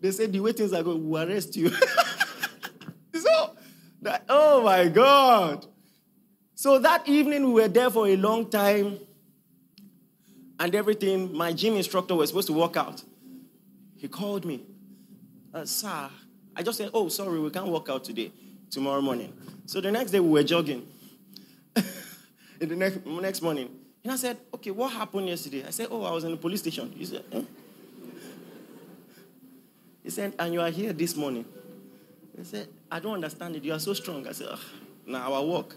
they 0.00 0.10
say 0.10 0.26
the 0.26 0.40
way 0.40 0.52
things 0.52 0.72
are 0.72 0.82
going, 0.82 1.08
we'll 1.08 1.28
arrest 1.28 1.56
you. 1.56 1.70
That, 4.06 4.22
oh 4.28 4.62
my 4.62 4.86
God. 4.86 5.66
So 6.54 6.78
that 6.78 7.08
evening, 7.08 7.52
we 7.52 7.62
were 7.62 7.68
there 7.68 7.90
for 7.90 8.06
a 8.06 8.16
long 8.16 8.48
time 8.48 9.00
and 10.60 10.74
everything. 10.76 11.36
My 11.36 11.52
gym 11.52 11.74
instructor 11.74 12.14
was 12.14 12.30
supposed 12.30 12.46
to 12.46 12.52
walk 12.52 12.76
out. 12.76 13.02
He 13.96 14.06
called 14.06 14.44
me. 14.44 14.62
Uh, 15.52 15.64
Sir, 15.64 16.08
I 16.54 16.62
just 16.62 16.78
said, 16.78 16.90
Oh, 16.94 17.08
sorry, 17.08 17.40
we 17.40 17.50
can't 17.50 17.66
walk 17.66 17.88
out 17.88 18.04
today, 18.04 18.30
tomorrow 18.70 19.00
morning. 19.00 19.32
So 19.66 19.80
the 19.80 19.90
next 19.90 20.10
day, 20.10 20.20
we 20.20 20.28
were 20.28 20.42
jogging. 20.42 20.86
in 22.60 22.68
the 22.68 22.76
next, 22.76 23.04
next 23.06 23.42
morning. 23.42 23.70
And 24.02 24.12
I 24.12 24.16
said, 24.16 24.38
Okay, 24.54 24.70
what 24.70 24.92
happened 24.92 25.28
yesterday? 25.28 25.64
I 25.66 25.70
said, 25.70 25.88
Oh, 25.90 26.04
I 26.04 26.12
was 26.12 26.24
in 26.24 26.30
the 26.30 26.36
police 26.36 26.60
station. 26.60 26.92
He 26.96 27.04
said, 27.04 27.24
eh? 27.32 27.42
He 30.02 30.10
said, 30.10 30.34
And 30.38 30.54
you 30.54 30.60
are 30.60 30.70
here 30.70 30.92
this 30.92 31.16
morning. 31.16 31.44
They 32.36 32.44
said, 32.44 32.68
I 32.90 33.00
don't 33.00 33.14
understand 33.14 33.56
it. 33.56 33.64
You 33.64 33.72
are 33.72 33.78
so 33.78 33.94
strong. 33.94 34.26
I 34.26 34.32
said, 34.32 34.48
now 35.06 35.32
our 35.32 35.44
work. 35.44 35.74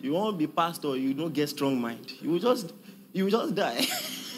You 0.00 0.12
won't 0.12 0.38
be 0.38 0.46
pastor, 0.46 0.96
you 0.96 1.12
don't 1.12 1.34
get 1.34 1.48
strong 1.48 1.80
mind. 1.80 2.12
You 2.20 2.30
will 2.30 2.38
just 2.38 2.72
you 3.12 3.24
will 3.24 3.30
just 3.30 3.54
die. 3.54 3.84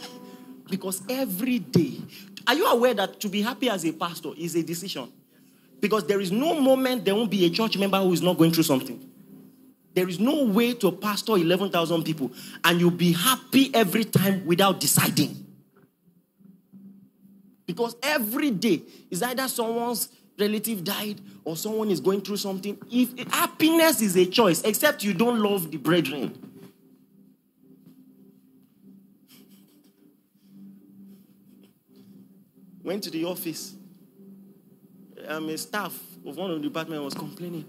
because 0.71 1.03
every 1.09 1.59
day, 1.59 2.01
are 2.47 2.55
you 2.55 2.67
aware 2.67 2.95
that 2.95 3.21
to 3.21 3.29
be 3.29 3.43
happy 3.43 3.69
as 3.69 3.85
a 3.85 3.93
pastor 3.93 4.31
is 4.37 4.55
a 4.55 4.63
decision? 4.63 5.13
Because 5.81 6.07
there 6.07 6.21
is 6.21 6.31
no 6.31 6.61
moment 6.61 7.05
there 7.05 7.15
won't 7.15 7.31
be 7.31 7.47
a 7.47 7.51
church 7.51 7.77
member 7.79 7.99
who 7.99 8.13
is 8.13 8.23
not 8.23 8.37
going 8.37 8.53
through 8.53 8.65
something. 8.65 9.11
There 9.95 10.09
is 10.09 10.21
no 10.21 10.45
way 10.45 10.75
to 10.75 10.93
pastor 10.93 11.37
11,000 11.37 12.05
people 12.05 12.31
and 12.63 12.79
you'll 12.79 12.91
be 12.91 13.13
happy 13.13 13.75
every 13.75 14.05
time 14.05 14.47
without 14.47 14.79
deciding. 14.79 15.47
Because 17.67 17.97
every 18.03 18.51
day 18.51 18.83
is 19.11 19.23
either 19.23 19.49
someone's 19.49 20.09
relative 20.39 20.85
died 20.85 21.21
or 21.45 21.57
someone 21.57 21.91
is 21.91 22.01
going 22.01 22.21
through 22.21 22.37
something. 22.37 22.79
If 22.91 23.17
happiness 23.33 24.01
is 24.01 24.17
a 24.17 24.27
choice, 24.27 24.63
except 24.63 25.05
you 25.05 25.15
don't 25.15 25.41
love 25.41 25.71
the 25.71 25.77
brethren. 25.77 26.37
Went 32.83 33.05
to 33.05 33.11
the 33.11 33.25
office. 33.25 33.75
Um, 35.31 35.49
a 35.49 35.57
staff 35.57 35.97
of 36.27 36.37
one 36.37 36.51
of 36.51 36.61
the 36.61 36.69
department 36.69 37.05
was 37.05 37.15
complaining. 37.15 37.65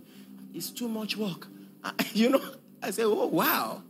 It's 0.51 0.72
too 0.72 0.88
much 0.88 1.16
work. 1.16 1.45
I, 1.84 1.93
you 2.12 2.30
know, 2.30 2.41
I 2.82 2.89
said, 2.89 3.05
oh, 3.05 3.28
wow. 3.28 3.84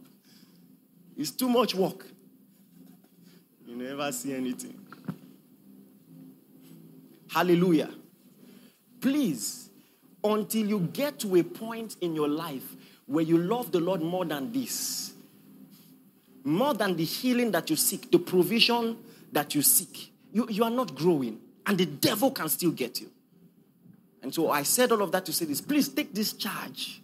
It's 1.15 1.32
too 1.32 1.47
much 1.47 1.74
work. 1.74 2.05
You 3.65 3.78
never 3.78 4.11
see 4.11 4.34
anything. 4.34 4.78
Hallelujah. 7.30 7.89
Please, 8.99 9.69
until 10.22 10.67
you 10.67 10.80
get 10.91 11.19
to 11.19 11.38
a 11.38 11.43
point 11.43 11.95
in 12.01 12.13
your 12.13 12.28
life 12.28 12.76
where 13.05 13.24
you 13.24 13.38
love 13.38 13.72
the 13.72 13.80
Lord 13.80 14.01
more 14.01 14.26
than 14.26 14.51
this, 14.51 15.13
more 16.43 16.74
than 16.74 16.97
the 16.97 17.05
healing 17.05 17.51
that 17.51 17.69
you 17.69 17.78
seek, 17.78 18.11
the 18.11 18.19
provision 18.19 18.97
that 19.32 19.55
you 19.55 19.61
seek, 19.61 20.11
you, 20.34 20.45
you 20.49 20.65
are 20.65 20.69
not 20.69 20.93
growing, 20.93 21.39
and 21.65 21.78
the 21.78 21.86
devil 21.86 22.32
can 22.32 22.49
still 22.49 22.72
get 22.72 22.99
you. 22.99 23.09
And 24.22 24.34
so 24.34 24.51
I 24.51 24.63
said 24.63 24.91
all 24.91 25.01
of 25.01 25.11
that 25.11 25.26
to 25.26 25.34
say 25.34 25.45
this. 25.45 25.61
Please 25.61 25.89
take 25.89 26.13
this 26.13 26.34
charge. 26.34 27.01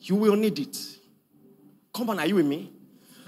You 0.00 0.16
will 0.16 0.36
need 0.36 0.58
it. 0.58 0.76
Come 1.92 2.10
on, 2.10 2.18
are 2.18 2.26
you 2.26 2.36
with 2.36 2.46
me? 2.46 2.72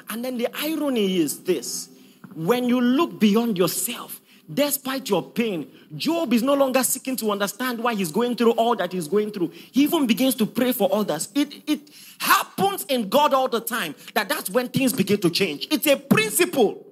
And 0.09 0.25
then 0.25 0.39
the 0.39 0.49
irony 0.55 1.19
is 1.19 1.43
this 1.45 1.89
when 2.35 2.65
you 2.65 2.81
look 2.81 3.19
beyond 3.19 3.59
yourself, 3.59 4.21
despite 4.53 5.09
your 5.09 5.23
pain, 5.23 5.71
Job 5.97 6.33
is 6.33 6.43
no 6.43 6.55
longer 6.55 6.83
seeking 6.83 7.17
to 7.17 7.31
understand 7.31 7.79
why 7.79 7.95
he's 7.95 8.13
going 8.13 8.37
through 8.37 8.53
all 8.53 8.77
that 8.77 8.93
he's 8.93 9.09
going 9.09 9.31
through. 9.31 9.49
He 9.49 9.83
even 9.83 10.07
begins 10.07 10.35
to 10.37 10.47
pray 10.47 10.73
for 10.73 10.89
others. 10.93 11.29
It, 11.35 11.69
it 11.69 11.81
happens 12.19 12.85
in 12.85 13.09
God 13.09 13.35
all 13.35 13.49
the 13.49 13.61
time 13.61 13.95
that 14.15 14.29
that's 14.29 14.51
when 14.51 14.69
things 14.69 14.93
begin 14.93 15.21
to 15.21 15.31
change. 15.31 15.69
It's 15.71 15.87
a 15.87 15.97
principle. 15.97 16.87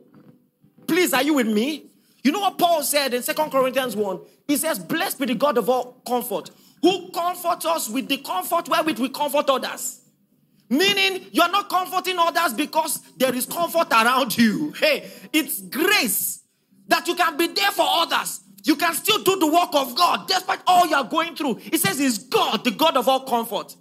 Please, 0.87 1.13
are 1.13 1.23
you 1.23 1.35
with 1.35 1.49
me? 1.49 1.91
You 2.23 2.33
know 2.33 2.41
what 2.41 2.59
Paul 2.59 2.83
said 2.83 3.15
in 3.15 3.23
Second 3.23 3.51
Corinthians 3.51 3.97
1? 3.97 4.21
He 4.47 4.57
says, 4.57 4.79
Blessed 4.79 5.21
be 5.21 5.27
the 5.27 5.35
God 5.35 5.59
of 5.59 5.69
all 5.69 6.01
comfort, 6.07 6.51
who 6.83 7.11
comforts 7.11 7.65
us 7.65 7.89
with 7.89 8.09
the 8.09 8.19
comfort 8.19 8.69
wherewith 8.69 8.99
we 8.99 9.09
comfort 9.09 9.49
others. 9.49 10.01
Meaning, 10.71 11.27
you're 11.33 11.51
not 11.51 11.69
comforting 11.71 12.19
others 12.19 12.53
because 12.53 13.01
there 13.17 13.35
is 13.35 13.47
comfort 13.47 13.91
around 13.91 14.37
you. 14.37 14.73
Hey, 14.73 15.11
it's 15.33 15.63
grace 15.63 16.43
that 16.89 17.07
you 17.09 17.15
can 17.15 17.37
be 17.37 17.47
there 17.49 17.71
for 17.71 17.87
others. 17.87 18.41
You 18.65 18.77
can 18.77 18.93
still 18.95 19.23
do 19.23 19.39
the 19.39 19.47
work 19.47 19.71
of 19.73 19.95
God 19.95 20.29
despite 20.29 20.61
all 20.67 20.87
you're 20.87 21.05
going 21.05 21.37
through. 21.37 21.61
It 21.65 21.81
says, 21.81 22.01
It's 22.01 22.19
God, 22.19 22.65
the 22.65 22.71
God 22.71 22.97
of 22.97 23.09
all 23.09 23.21
comfort. 23.21 23.75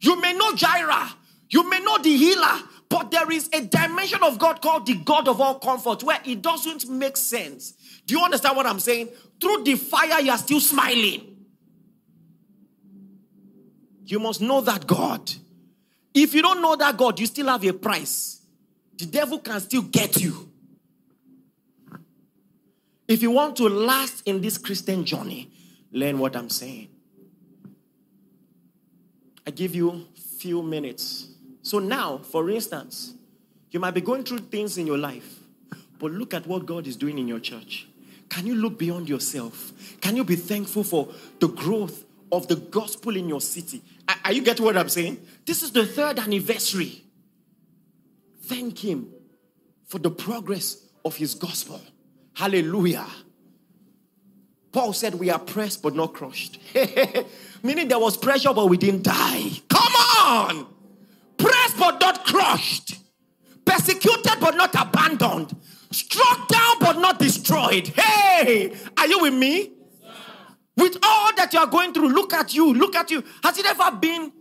You 0.00 0.18
may 0.20 0.32
know 0.32 0.54
Jireh, 0.54 1.10
you 1.50 1.68
may 1.68 1.80
know 1.80 1.98
the 1.98 2.16
healer, 2.16 2.60
but 2.90 3.12
there 3.12 3.30
is 3.30 3.48
a 3.52 3.60
dimension 3.60 4.22
of 4.22 4.38
God 4.38 4.60
called 4.60 4.84
the 4.84 4.94
God 4.96 5.28
of 5.28 5.40
all 5.40 5.60
comfort 5.60 6.02
where 6.02 6.18
it 6.24 6.42
doesn't 6.42 6.90
make 6.90 7.16
sense. 7.16 7.72
Do 8.04 8.18
you 8.18 8.22
understand 8.22 8.56
what 8.56 8.66
I'm 8.66 8.80
saying? 8.80 9.08
Through 9.40 9.62
the 9.62 9.76
fire, 9.76 10.20
you 10.20 10.32
are 10.32 10.36
still 10.36 10.60
smiling. 10.60 11.36
You 14.04 14.18
must 14.18 14.40
know 14.40 14.60
that 14.62 14.88
God. 14.88 15.32
If 16.12 16.34
you 16.34 16.42
don't 16.42 16.60
know 16.60 16.74
that 16.74 16.96
God, 16.96 17.20
you 17.20 17.26
still 17.26 17.46
have 17.46 17.64
a 17.64 17.72
price. 17.72 18.42
The 18.98 19.06
devil 19.06 19.38
can 19.38 19.60
still 19.60 19.82
get 19.82 20.20
you. 20.20 20.50
If 23.06 23.22
you 23.22 23.30
want 23.30 23.56
to 23.56 23.68
last 23.68 24.26
in 24.26 24.40
this 24.40 24.58
Christian 24.58 25.04
journey, 25.04 25.52
learn 25.92 26.18
what 26.18 26.34
I'm 26.34 26.50
saying. 26.50 26.88
I 29.46 29.52
give 29.52 29.76
you 29.76 30.06
few 30.38 30.62
minutes. 30.62 31.29
So 31.70 31.78
now, 31.78 32.18
for 32.18 32.50
instance, 32.50 33.14
you 33.70 33.78
might 33.78 33.92
be 33.92 34.00
going 34.00 34.24
through 34.24 34.38
things 34.38 34.76
in 34.76 34.88
your 34.88 34.98
life, 34.98 35.38
but 36.00 36.10
look 36.10 36.34
at 36.34 36.44
what 36.44 36.66
God 36.66 36.88
is 36.88 36.96
doing 36.96 37.16
in 37.16 37.28
your 37.28 37.38
church. 37.38 37.86
Can 38.28 38.44
you 38.44 38.56
look 38.56 38.76
beyond 38.76 39.08
yourself? 39.08 39.72
Can 40.00 40.16
you 40.16 40.24
be 40.24 40.34
thankful 40.34 40.82
for 40.82 41.06
the 41.38 41.46
growth 41.46 42.04
of 42.32 42.48
the 42.48 42.56
gospel 42.56 43.16
in 43.16 43.28
your 43.28 43.40
city? 43.40 43.82
Are 44.24 44.32
you 44.32 44.42
getting 44.42 44.64
what 44.64 44.76
I'm 44.76 44.88
saying? 44.88 45.24
This 45.46 45.62
is 45.62 45.70
the 45.70 45.86
third 45.86 46.18
anniversary. 46.18 47.04
Thank 48.46 48.80
Him 48.80 49.08
for 49.86 50.00
the 50.00 50.10
progress 50.10 50.88
of 51.04 51.14
His 51.14 51.36
gospel. 51.36 51.80
Hallelujah. 52.32 53.06
Paul 54.72 54.92
said, 54.92 55.14
We 55.14 55.30
are 55.30 55.38
pressed 55.38 55.84
but 55.84 55.94
not 55.94 56.14
crushed. 56.14 56.58
Meaning 57.62 57.86
there 57.86 58.00
was 58.00 58.16
pressure, 58.16 58.52
but 58.52 58.66
we 58.66 58.76
didn't 58.76 59.04
die. 59.04 59.50
Come 59.68 59.92
on! 60.18 60.79
Pressed 61.60 61.78
but 61.78 62.00
not 62.00 62.24
crushed. 62.24 62.96
Persecuted 63.66 64.40
but 64.40 64.56
not 64.56 64.74
abandoned. 64.74 65.54
Struck 65.90 66.48
down 66.48 66.76
but 66.80 66.98
not 66.98 67.18
destroyed. 67.18 67.88
Hey! 67.88 68.74
Are 68.96 69.06
you 69.06 69.20
with 69.20 69.34
me? 69.34 69.72
With 70.76 70.96
all 71.02 71.34
that 71.36 71.52
you 71.52 71.58
are 71.58 71.66
going 71.66 71.92
through, 71.92 72.08
look 72.08 72.32
at 72.32 72.54
you, 72.54 72.72
look 72.72 72.96
at 72.96 73.10
you. 73.10 73.22
Has 73.42 73.58
it 73.58 73.66
ever 73.66 73.94
been 73.96 74.32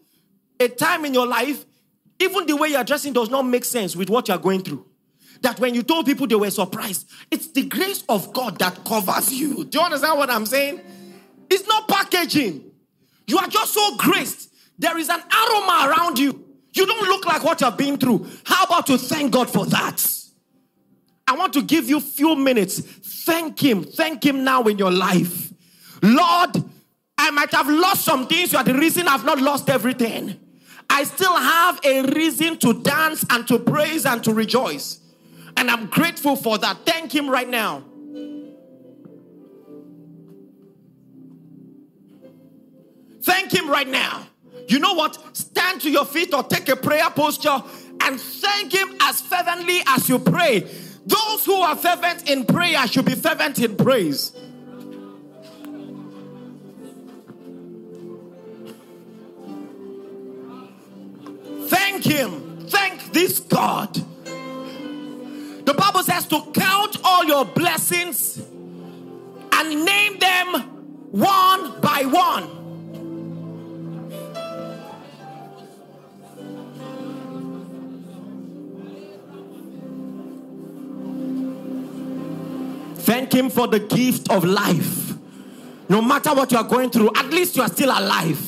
a 0.59 0.69
time 0.69 1.03
in 1.03 1.13
your 1.13 1.27
life, 1.27 1.65
even 2.19 2.45
the 2.45 2.55
way 2.55 2.69
you're 2.69 2.83
dressing 2.85 3.11
does 3.11 3.29
not 3.29 3.41
make 3.41 3.65
sense 3.65 3.95
with 3.97 4.09
what 4.09 4.29
you're 4.29 4.37
going 4.37 4.61
through? 4.61 4.85
That 5.41 5.59
when 5.59 5.75
you 5.75 5.83
told 5.83 6.05
people 6.05 6.27
they 6.27 6.35
were 6.35 6.49
surprised, 6.49 7.09
it's 7.29 7.51
the 7.51 7.63
grace 7.63 8.05
of 8.07 8.31
God 8.31 8.59
that 8.59 8.85
covers 8.85 9.33
you. 9.33 9.65
Do 9.65 9.79
you 9.79 9.83
understand 9.83 10.17
what 10.17 10.29
I'm 10.29 10.45
saying? 10.45 10.79
It's 11.49 11.67
not 11.67 11.89
packaging. 11.89 12.71
You 13.27 13.37
are 13.39 13.47
just 13.47 13.73
so 13.73 13.97
graced. 13.97 14.53
There 14.77 14.97
is 14.97 15.09
an 15.09 15.19
aroma 15.19 15.89
around 15.89 16.17
you. 16.17 16.48
You 16.73 16.85
don't 16.85 17.07
look 17.07 17.25
like 17.25 17.43
what 17.43 17.61
you've 17.61 17.77
been 17.77 17.97
through. 17.97 18.27
How 18.45 18.65
about 18.65 18.87
to 18.87 18.97
thank 18.97 19.33
God 19.33 19.49
for 19.49 19.65
that? 19.67 20.05
I 21.27 21.35
want 21.35 21.53
to 21.53 21.61
give 21.61 21.89
you 21.89 21.97
a 21.97 22.01
few 22.01 22.35
minutes. 22.35 22.79
Thank 22.79 23.59
Him. 23.59 23.83
Thank 23.83 24.25
Him 24.25 24.43
now 24.43 24.63
in 24.63 24.77
your 24.77 24.91
life. 24.91 25.51
Lord, 26.01 26.63
I 27.17 27.31
might 27.31 27.51
have 27.51 27.67
lost 27.67 28.05
some 28.05 28.27
things. 28.27 28.53
You 28.53 28.59
are 28.59 28.63
the 28.63 28.73
reason 28.73 29.07
I've 29.07 29.25
not 29.25 29.39
lost 29.39 29.69
everything. 29.69 30.39
I 30.89 31.03
still 31.03 31.35
have 31.35 31.79
a 31.83 32.01
reason 32.13 32.57
to 32.59 32.81
dance 32.81 33.23
and 33.29 33.47
to 33.47 33.59
praise 33.59 34.05
and 34.05 34.23
to 34.23 34.33
rejoice. 34.33 34.99
And 35.55 35.69
I'm 35.69 35.87
grateful 35.87 36.35
for 36.35 36.57
that. 36.57 36.85
Thank 36.85 37.13
Him 37.13 37.29
right 37.29 37.47
now. 37.47 37.83
Thank 43.21 43.53
Him 43.53 43.69
right 43.69 43.87
now. 43.87 44.25
You 44.69 44.77
know 44.77 44.93
what? 44.93 45.17
Stand 45.35 45.81
to 45.81 45.89
your 45.89 46.05
feet 46.05 46.31
or 46.31 46.43
take 46.43 46.69
a 46.69 46.75
prayer 46.75 47.09
posture 47.09 47.63
and 48.03 48.21
thank 48.21 48.71
Him 48.71 48.95
as 49.01 49.19
fervently 49.19 49.79
as 49.87 50.07
you 50.07 50.19
pray. 50.19 50.59
Those 51.07 51.43
who 51.43 51.55
are 51.55 51.75
fervent 51.75 52.29
in 52.29 52.45
prayer 52.45 52.85
should 52.87 53.05
be 53.05 53.15
fervent 53.15 53.57
in 53.57 53.75
praise. 53.75 54.31
Thank 61.67 62.03
Him. 62.03 62.67
Thank 62.67 63.11
this 63.11 63.39
God. 63.39 63.95
The 65.65 65.73
Bible 65.73 66.03
says 66.03 66.27
to 66.27 66.41
count 66.53 66.97
all 67.03 67.25
your 67.25 67.43
blessings 67.43 68.37
and 68.37 69.83
name 69.83 70.19
them 70.19 70.61
one 71.09 71.81
by 71.81 72.03
one. 72.05 72.58
Thank 83.09 83.33
Him 83.33 83.49
for 83.49 83.65
the 83.65 83.79
gift 83.79 84.29
of 84.29 84.43
life. 84.43 85.15
No 85.89 85.99
matter 85.99 86.31
what 86.35 86.51
you 86.51 86.59
are 86.59 86.63
going 86.63 86.91
through, 86.91 87.09
at 87.15 87.31
least 87.31 87.55
you 87.55 87.63
are 87.63 87.67
still 87.67 87.89
alive. 87.89 88.39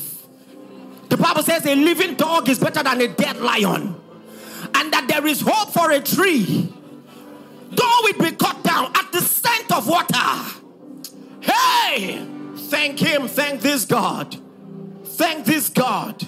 The 1.10 1.18
Bible 1.18 1.42
says 1.42 1.66
a 1.66 1.74
living 1.74 2.14
dog 2.14 2.48
is 2.48 2.60
better 2.60 2.84
than 2.84 3.02
a 3.02 3.08
dead 3.08 3.38
lion, 3.38 3.96
and 4.76 4.94
that 4.94 5.08
there 5.08 5.26
is 5.26 5.42
hope 5.42 5.74
for 5.74 5.90
a 5.90 6.00
tree, 6.00 6.72
though 7.72 8.00
it 8.04 8.20
be 8.20 8.34
cut 8.34 8.64
down 8.64 8.92
at 8.96 9.12
the 9.12 9.22
scent 9.22 9.72
of 9.72 9.88
water. 9.88 10.60
Hey, 11.40 12.28
Thank 12.56 13.00
Him. 13.00 13.28
Thank 13.28 13.62
this 13.62 13.86
God. 13.86 14.38
Thank 15.04 15.46
this 15.46 15.70
God. 15.70 16.28